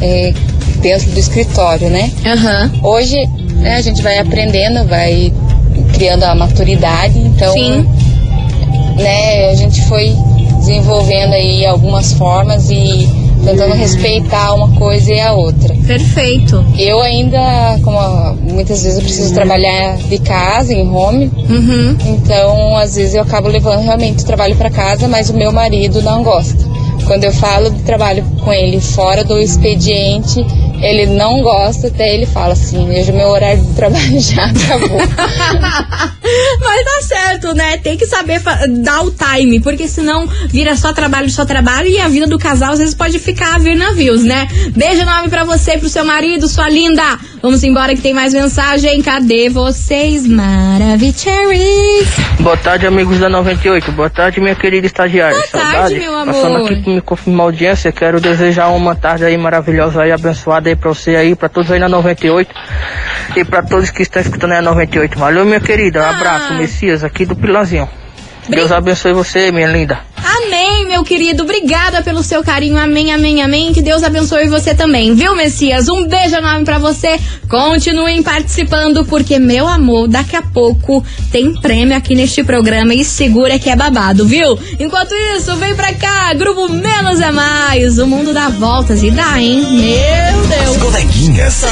é, 0.01 0.33
dentro 0.81 1.11
do 1.11 1.19
escritório, 1.19 1.89
né? 1.89 2.09
Hoje 2.81 3.17
né, 3.55 3.75
a 3.75 3.81
gente 3.81 4.01
vai 4.01 4.17
aprendendo, 4.17 4.87
vai 4.87 5.31
criando 5.93 6.23
a 6.23 6.33
maturidade, 6.33 7.17
então 7.19 7.53
Sim. 7.53 7.85
né, 8.97 9.49
a 9.49 9.55
gente 9.55 9.81
foi 9.83 10.15
desenvolvendo 10.59 11.33
aí 11.33 11.65
algumas 11.65 12.13
formas 12.13 12.69
e 12.69 13.07
tentando 13.43 13.73
respeitar 13.73 14.53
uma 14.53 14.69
coisa 14.77 15.11
e 15.11 15.19
a 15.19 15.33
outra. 15.33 15.75
Perfeito. 15.87 16.63
Eu 16.77 17.01
ainda, 17.01 17.39
como 17.83 17.99
muitas 18.53 18.83
vezes 18.83 18.97
eu 18.97 19.03
preciso 19.03 19.33
trabalhar 19.33 19.97
de 19.97 20.17
casa, 20.19 20.73
em 20.73 20.87
home, 20.89 21.31
Uhum. 21.49 21.97
então 22.05 22.77
às 22.77 22.95
vezes 22.95 23.15
eu 23.15 23.21
acabo 23.23 23.47
levando 23.47 23.81
realmente 23.81 24.23
o 24.23 24.25
trabalho 24.25 24.55
para 24.55 24.69
casa, 24.69 25.07
mas 25.07 25.29
o 25.29 25.33
meu 25.33 25.51
marido 25.51 26.01
não 26.01 26.23
gosta. 26.23 26.69
Quando 27.05 27.23
eu 27.23 27.31
falo 27.33 27.69
de 27.71 27.81
trabalho 27.81 28.23
com 28.43 28.53
ele 28.53 28.79
fora 28.79 29.23
do 29.23 29.37
expediente, 29.39 30.45
ele 30.81 31.05
não 31.05 31.41
gosta, 31.41 31.87
até 31.87 32.13
ele 32.13 32.25
fala 32.25 32.53
assim, 32.53 32.89
hoje 32.89 33.11
o 33.11 33.15
meu 33.15 33.27
horário 33.27 33.61
de 33.61 33.73
trabalho 33.73 34.19
já 34.19 34.45
acabou. 34.45 34.99
Mas 36.59 36.83
tá 36.83 37.01
certo, 37.01 37.53
né? 37.53 37.77
Tem 37.77 37.97
que 37.97 38.05
saber 38.05 38.41
dar 38.83 39.01
o 39.01 39.11
time, 39.11 39.59
porque 39.59 39.87
senão 39.87 40.27
vira 40.47 40.75
só 40.75 40.93
trabalho, 40.93 41.29
só 41.29 41.45
trabalho 41.45 41.87
e 41.87 41.99
a 41.99 42.07
vida 42.07 42.25
do 42.27 42.39
casal 42.39 42.73
às 42.73 42.79
vezes 42.79 42.95
pode 42.95 43.19
ficar 43.19 43.55
a 43.55 43.59
vir 43.59 43.75
navios, 43.75 44.23
né? 44.23 44.47
Beijo 44.75 45.01
enorme 45.01 45.29
pra 45.29 45.43
você 45.43 45.73
e 45.73 45.77
pro 45.77 45.89
seu 45.89 46.05
marido, 46.05 46.47
sua 46.47 46.69
linda. 46.69 47.03
Vamos 47.41 47.63
embora 47.63 47.95
que 47.95 48.01
tem 48.01 48.13
mais 48.13 48.33
mensagem. 48.33 49.01
Cadê 49.01 49.49
vocês, 49.49 50.27
Maravicheries? 50.27 52.07
Boa 52.39 52.57
tarde, 52.57 52.87
amigos 52.87 53.19
da 53.19 53.29
98. 53.29 53.91
Boa 53.91 54.09
tarde, 54.09 54.39
minha 54.39 54.55
querida 54.55 54.85
estagiária. 54.87 55.35
Boa 55.35 55.47
tarde, 55.47 55.71
Saudade. 55.71 55.99
meu 55.99 56.15
amor. 56.15 56.33
Passando 56.33 56.57
aqui 56.57 56.75
pra 56.81 56.93
me 56.93 57.01
confirmar 57.01 57.41
a 57.41 57.49
audiência, 57.49 57.91
quero 57.91 58.21
desejar 58.21 58.69
uma 58.69 58.95
tarde 58.95 59.25
aí 59.25 59.37
maravilhosa 59.37 60.03
aí, 60.03 60.11
abençoada 60.11 60.70
aí 60.71 60.75
pra 60.75 60.89
você 60.89 61.15
aí, 61.15 61.35
pra 61.35 61.47
todos 61.49 61.71
aí 61.71 61.79
na 61.79 61.87
98 61.89 62.53
e 63.35 63.45
pra 63.45 63.61
todos 63.61 63.89
que 63.91 64.01
estão 64.01 64.21
escutando 64.21 64.51
aí 64.53 64.57
a 64.57 64.61
98. 64.61 65.17
Valeu, 65.17 65.45
minha 65.45 65.59
querida. 65.59 66.01
Um 66.01 66.05
Ah. 66.05 66.09
abraço, 66.17 66.53
Messias, 66.55 67.03
aqui 67.03 67.25
do 67.25 67.35
Pilanzinho. 67.35 67.87
Deus 68.49 68.71
abençoe 68.71 69.13
você, 69.13 69.51
minha 69.51 69.67
linda. 69.67 69.99
Amém, 70.23 70.87
meu 70.87 71.03
querido. 71.03 71.43
Obrigada 71.43 72.01
pelo 72.01 72.23
seu 72.23 72.43
carinho. 72.43 72.77
Amém, 72.77 73.11
amém, 73.11 73.41
amém. 73.41 73.73
Que 73.73 73.81
Deus 73.81 74.03
abençoe 74.03 74.47
você 74.47 74.73
também, 74.73 75.13
viu, 75.15 75.35
Messias? 75.35 75.87
Um 75.87 76.07
beijo 76.07 76.35
enorme 76.35 76.65
pra 76.65 76.77
você. 76.77 77.19
Continuem 77.49 78.23
participando, 78.23 79.05
porque, 79.05 79.39
meu 79.39 79.67
amor, 79.67 80.07
daqui 80.07 80.35
a 80.35 80.41
pouco 80.41 81.03
tem 81.31 81.53
prêmio 81.53 81.95
aqui 81.95 82.15
neste 82.15 82.43
programa 82.43 82.93
e 82.93 83.03
segura 83.03 83.59
que 83.59 83.69
é 83.69 83.75
babado, 83.75 84.25
viu? 84.25 84.57
Enquanto 84.79 85.13
isso, 85.35 85.55
vem 85.57 85.75
pra 85.75 85.93
cá, 85.93 86.33
Grupo 86.33 86.69
Menos 86.69 87.19
é 87.19 87.31
Mais. 87.31 87.97
O 87.99 88.07
mundo 88.07 88.33
dá 88.33 88.49
voltas 88.49 89.03
e 89.03 89.11
dá, 89.11 89.39
hein? 89.39 89.61
Meu 89.69 90.47
Deus. 90.47 90.75
As 90.75 90.77
coleguinhas. 90.77 91.65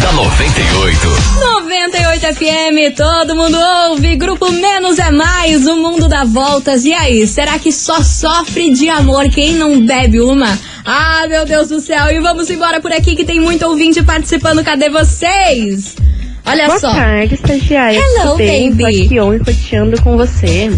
Da 0.00 0.12
98. 0.12 1.08
98 1.40 2.34
FM, 2.34 2.94
todo 2.96 3.34
mundo 3.36 3.56
ouve. 3.90 4.16
Grupo 4.16 4.50
Menos 4.50 4.98
é 4.98 5.10
Mais, 5.10 5.66
o 5.66 5.76
mundo 5.76 6.08
dá 6.08 6.24
voltas. 6.24 6.84
E 6.84 6.92
aí, 6.92 7.26
será 7.26 7.58
que 7.58 7.72
só 7.72 8.02
sofre 8.02 8.72
de 8.72 8.88
amor 8.88 9.28
quem 9.30 9.54
não 9.54 9.84
bebe 9.84 10.20
uma? 10.20 10.58
Ah, 10.84 11.26
meu 11.28 11.44
Deus 11.46 11.68
do 11.68 11.80
céu. 11.80 12.10
E 12.10 12.20
vamos 12.20 12.50
embora 12.50 12.80
por 12.80 12.92
aqui 12.92 13.16
que 13.16 13.24
tem 13.24 13.40
muito 13.40 13.66
ouvinte 13.66 14.02
participando. 14.02 14.62
Cadê 14.64 14.88
vocês? 14.90 15.96
Olha 16.46 16.66
Boa 16.66 16.78
só. 16.78 16.90
tarde, 16.92 17.34
estagiária. 17.34 17.98
Hello, 17.98 18.22
Tudo 18.32 18.36
bem? 18.36 18.70
Baby. 18.70 19.04
aqui 19.06 19.20
hoje 19.20 19.42
roteando 19.46 20.02
com 20.02 20.16
você. 20.16 20.70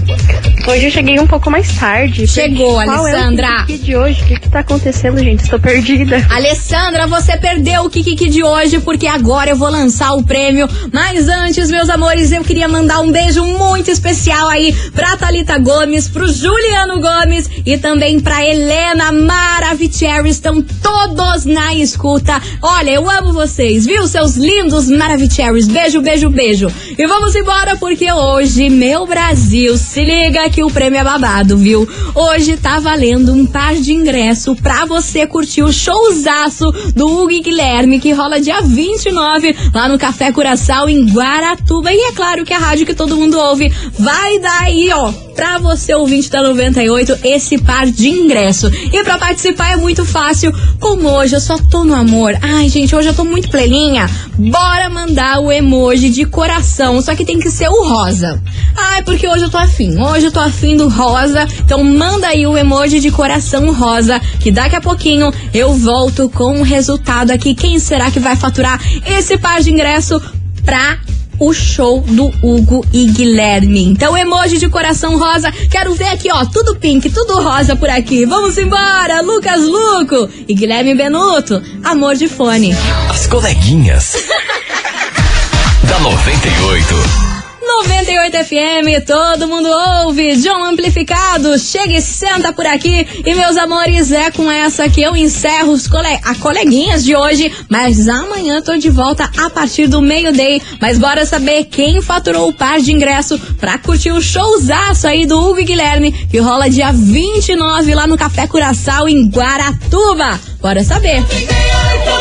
Hoje 0.68 0.86
eu 0.86 0.90
cheguei 0.90 1.20
um 1.20 1.28
pouco 1.28 1.48
mais 1.48 1.72
tarde. 1.76 2.26
Chegou, 2.26 2.80
Alessandra. 2.80 3.46
É 3.46 3.62
o 3.62 3.66
Kiki 3.66 3.78
de 3.84 3.96
hoje? 3.96 4.22
O 4.22 4.26
que, 4.26 4.40
que 4.40 4.48
tá 4.48 4.58
acontecendo, 4.60 5.18
gente? 5.22 5.44
Estou 5.44 5.60
perdida. 5.60 6.26
Alessandra, 6.28 7.06
você 7.06 7.36
perdeu 7.36 7.84
o 7.84 7.90
Kikiki 7.90 8.28
de 8.28 8.42
hoje 8.42 8.80
porque 8.80 9.06
agora 9.06 9.50
eu 9.50 9.56
vou 9.56 9.70
lançar 9.70 10.12
o 10.14 10.24
prêmio. 10.24 10.68
Mas 10.92 11.28
antes, 11.28 11.70
meus 11.70 11.88
amores, 11.88 12.32
eu 12.32 12.42
queria 12.42 12.66
mandar 12.66 12.98
um 12.98 13.12
beijo 13.12 13.44
muito 13.44 13.92
especial 13.92 14.48
aí 14.48 14.74
pra 14.92 15.16
Thalita 15.16 15.56
Gomes, 15.56 16.08
pro 16.08 16.26
Juliano 16.26 17.00
Gomes 17.00 17.48
e 17.64 17.78
também 17.78 18.18
pra 18.18 18.44
Helena 18.44 19.12
Maravicherry. 19.12 20.30
Estão 20.30 20.60
todos 20.60 21.44
na 21.44 21.74
escuta. 21.74 22.42
Olha, 22.60 22.90
eu 22.90 23.08
amo 23.08 23.32
vocês, 23.32 23.86
viu, 23.86 24.08
seus 24.08 24.34
lindos 24.34 24.88
Maravicherrys? 24.88 25.68
Beijo, 25.68 26.00
beijo, 26.02 26.28
beijo. 26.28 26.66
E 26.98 27.06
vamos 27.06 27.36
embora 27.36 27.76
porque 27.76 28.12
hoje, 28.12 28.68
meu 28.68 29.06
Brasil, 29.06 29.78
se 29.78 30.04
liga 30.04 30.55
que 30.56 30.64
o 30.64 30.70
prêmio 30.70 30.98
é 30.98 31.04
babado, 31.04 31.58
viu? 31.58 31.86
Hoje 32.14 32.56
tá 32.56 32.80
valendo 32.80 33.30
um 33.30 33.44
par 33.44 33.74
de 33.74 33.92
ingresso 33.92 34.56
pra 34.56 34.86
você 34.86 35.26
curtir 35.26 35.62
o 35.62 35.70
showzaço 35.70 36.72
do 36.94 37.06
Hugo 37.06 37.30
e 37.30 37.40
Guilherme, 37.40 38.00
que 38.00 38.10
rola 38.10 38.40
dia 38.40 38.62
29 38.62 39.54
lá 39.74 39.86
no 39.86 39.98
Café 39.98 40.32
Curaçao 40.32 40.88
em 40.88 41.12
Guaratuba. 41.12 41.92
E 41.92 42.08
é 42.08 42.12
claro 42.12 42.42
que 42.42 42.54
a 42.54 42.58
rádio 42.58 42.86
que 42.86 42.94
todo 42.94 43.18
mundo 43.18 43.38
ouve 43.38 43.70
vai 43.98 44.38
dar 44.38 44.62
aí, 44.62 44.90
ó, 44.94 45.12
pra 45.34 45.58
você 45.58 45.94
ouvinte 45.94 46.30
da 46.30 46.42
98 46.42 47.18
esse 47.22 47.58
par 47.58 47.84
de 47.84 48.08
ingresso. 48.08 48.70
E 48.90 49.04
pra 49.04 49.18
participar 49.18 49.72
é 49.72 49.76
muito 49.76 50.06
fácil, 50.06 50.50
como 50.80 51.10
hoje 51.10 51.36
eu 51.36 51.40
só 51.40 51.58
tô 51.58 51.84
no 51.84 51.94
amor. 51.94 52.34
Ai, 52.40 52.70
gente, 52.70 52.96
hoje 52.96 53.08
eu 53.08 53.14
tô 53.14 53.24
muito 53.24 53.50
pleninha. 53.50 54.08
Bora 54.38 54.88
mandar 54.88 55.40
o 55.40 55.52
emoji 55.52 56.08
de 56.08 56.24
coração, 56.24 57.02
só 57.02 57.14
que 57.14 57.26
tem 57.26 57.38
que 57.38 57.50
ser 57.50 57.68
o 57.68 57.84
rosa. 57.84 58.42
Ai, 58.76 59.02
porque 59.02 59.26
hoje 59.28 59.44
eu 59.44 59.50
tô 59.50 59.58
afim. 59.58 59.98
Hoje 59.98 60.26
eu 60.26 60.32
tô 60.32 60.40
afim 60.40 60.76
do 60.76 60.88
rosa. 60.88 61.46
Então 61.64 61.82
manda 61.82 62.28
aí 62.28 62.46
o 62.46 62.56
emoji 62.56 63.00
de 63.00 63.10
coração 63.10 63.72
rosa, 63.72 64.20
que 64.40 64.50
daqui 64.50 64.76
a 64.76 64.80
pouquinho 64.80 65.32
eu 65.52 65.72
volto 65.72 66.28
com 66.28 66.60
o 66.60 66.62
resultado 66.62 67.30
aqui. 67.30 67.54
Quem 67.54 67.78
será 67.78 68.10
que 68.10 68.20
vai 68.20 68.36
faturar 68.36 68.80
esse 69.06 69.38
par 69.38 69.62
de 69.62 69.70
ingresso 69.70 70.20
pra 70.64 70.98
o 71.38 71.52
show 71.52 72.00
do 72.00 72.32
Hugo 72.42 72.84
e 72.92 73.06
Guilherme. 73.06 73.84
Então, 73.84 74.16
emoji 74.16 74.58
de 74.58 74.68
coração 74.68 75.18
rosa. 75.18 75.52
Quero 75.70 75.94
ver 75.94 76.08
aqui, 76.08 76.30
ó, 76.32 76.44
tudo 76.46 76.76
pink, 76.76 77.10
tudo 77.10 77.42
rosa 77.42 77.76
por 77.76 77.90
aqui. 77.90 78.24
Vamos 78.24 78.56
embora, 78.56 79.20
Lucas 79.20 79.62
Luco 79.62 80.28
e 80.48 80.54
Guilherme 80.54 80.94
Benuto. 80.94 81.62
Amor 81.84 82.14
de 82.14 82.28
fone. 82.28 82.74
As 83.10 83.26
coleguinhas. 83.26 84.16
da 85.84 86.00
98. 86.00 87.35
98 87.66 88.36
FM, 88.44 89.04
todo 89.04 89.48
mundo 89.48 89.68
ouve. 89.68 90.36
John 90.36 90.64
Amplificado, 90.64 91.58
chega 91.58 91.94
e 91.94 92.00
senta 92.00 92.52
por 92.52 92.64
aqui. 92.64 93.06
E 93.24 93.34
meus 93.34 93.56
amores, 93.56 94.12
é 94.12 94.30
com 94.30 94.48
essa 94.48 94.88
que 94.88 95.02
eu 95.02 95.16
encerro 95.16 95.72
os 95.72 95.88
cole 95.88 96.06
a 96.22 96.34
coleguinhas 96.36 97.04
de 97.04 97.16
hoje. 97.16 97.52
Mas 97.68 98.08
amanhã 98.08 98.62
tô 98.62 98.76
de 98.76 98.88
volta 98.88 99.28
a 99.36 99.50
partir 99.50 99.88
do 99.88 100.00
meio-day. 100.00 100.62
Mas 100.80 100.96
bora 100.96 101.26
saber 101.26 101.64
quem 101.64 102.00
faturou 102.00 102.48
o 102.48 102.52
par 102.52 102.80
de 102.80 102.92
ingresso 102.92 103.36
pra 103.58 103.78
curtir 103.78 104.12
o 104.12 104.22
showzaço 104.22 105.08
aí 105.08 105.26
do 105.26 105.38
Hugo 105.38 105.60
e 105.60 105.64
Guilherme, 105.64 106.12
que 106.12 106.38
rola 106.38 106.70
dia 106.70 106.92
29 106.92 107.94
lá 107.94 108.06
no 108.06 108.16
Café 108.16 108.46
Curaçao, 108.46 109.08
em 109.08 109.28
Guaratuba. 109.28 110.38
Bora 110.62 110.84
saber. 110.84 111.18
Atenção, 111.18 112.16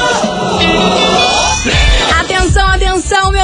atenção, 0.55 1.04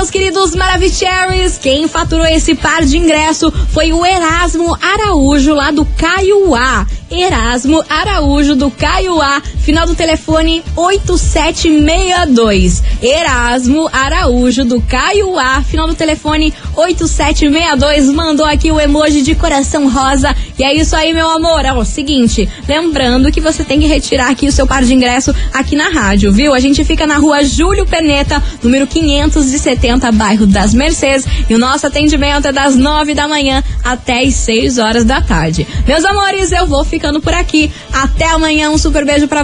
meus 0.02 0.10
queridos 0.10 0.56
Maravicheries. 0.56 1.60
Quem 1.60 1.88
faturou 1.88 2.26
esse 2.26 2.56
par 2.56 2.84
de 2.84 2.98
ingresso 2.98 3.52
foi 3.70 3.94
o 3.94 4.04
Erasmo 4.04 4.76
Araújo, 4.82 5.54
lá 5.54 5.70
do 5.70 5.86
Caiuá. 5.86 6.88
Erasmo 7.12 7.84
Araújo, 7.88 8.56
do 8.56 8.72
Caiuá. 8.72 9.44
Final 9.72 9.88
do 9.88 9.96
telefone 9.96 10.62
8762. 10.76 12.84
Erasmo 13.02 13.90
Araújo, 13.94 14.66
do 14.66 14.82
Caiuá. 14.82 15.62
Final 15.62 15.88
do 15.88 15.96
telefone 15.96 16.54
8762. 16.76 18.10
Mandou 18.10 18.46
aqui 18.46 18.70
o 18.70 18.82
emoji 18.82 19.22
de 19.22 19.34
coração 19.34 19.90
rosa. 19.90 20.36
E 20.60 20.64
é 20.66 20.74
isso 20.74 20.94
aí, 20.94 21.14
meu 21.14 21.30
amor. 21.30 21.62
O 21.78 21.86
seguinte, 21.86 22.50
lembrando 22.68 23.32
que 23.32 23.40
você 23.40 23.64
tem 23.64 23.80
que 23.80 23.88
retirar 23.88 24.30
aqui 24.30 24.46
o 24.46 24.52
seu 24.52 24.68
par 24.68 24.84
de 24.84 24.94
ingresso 24.94 25.34
aqui 25.54 25.78
na 25.78 25.88
rádio, 25.88 26.34
viu? 26.34 26.54
A 26.54 26.60
gente 26.60 26.84
fica 26.84 27.08
na 27.08 27.16
rua 27.16 27.46
Júlio 27.46 27.86
Peneta, 27.86 28.44
número 28.62 28.86
570, 28.86 30.12
bairro 30.12 30.46
das 30.46 30.74
Mercedes. 30.74 31.26
E 31.50 31.56
o 31.56 31.58
nosso 31.58 31.88
atendimento 31.88 32.46
é 32.46 32.52
das 32.52 32.76
9 32.76 33.14
da 33.14 33.26
manhã 33.26 33.64
até 33.86 34.22
as 34.22 34.34
6 34.34 34.80
horas 34.80 35.06
da 35.06 35.22
tarde. 35.22 35.66
Meus 35.88 36.04
amores, 36.04 36.52
eu 36.52 36.68
vou 36.68 36.84
ficando 36.84 37.22
por 37.22 37.34
aqui. 37.34 37.72
Até 37.94 38.28
amanhã, 38.28 38.70
um 38.70 38.78
super 38.78 39.06
beijo 39.06 39.30
para 39.30 39.44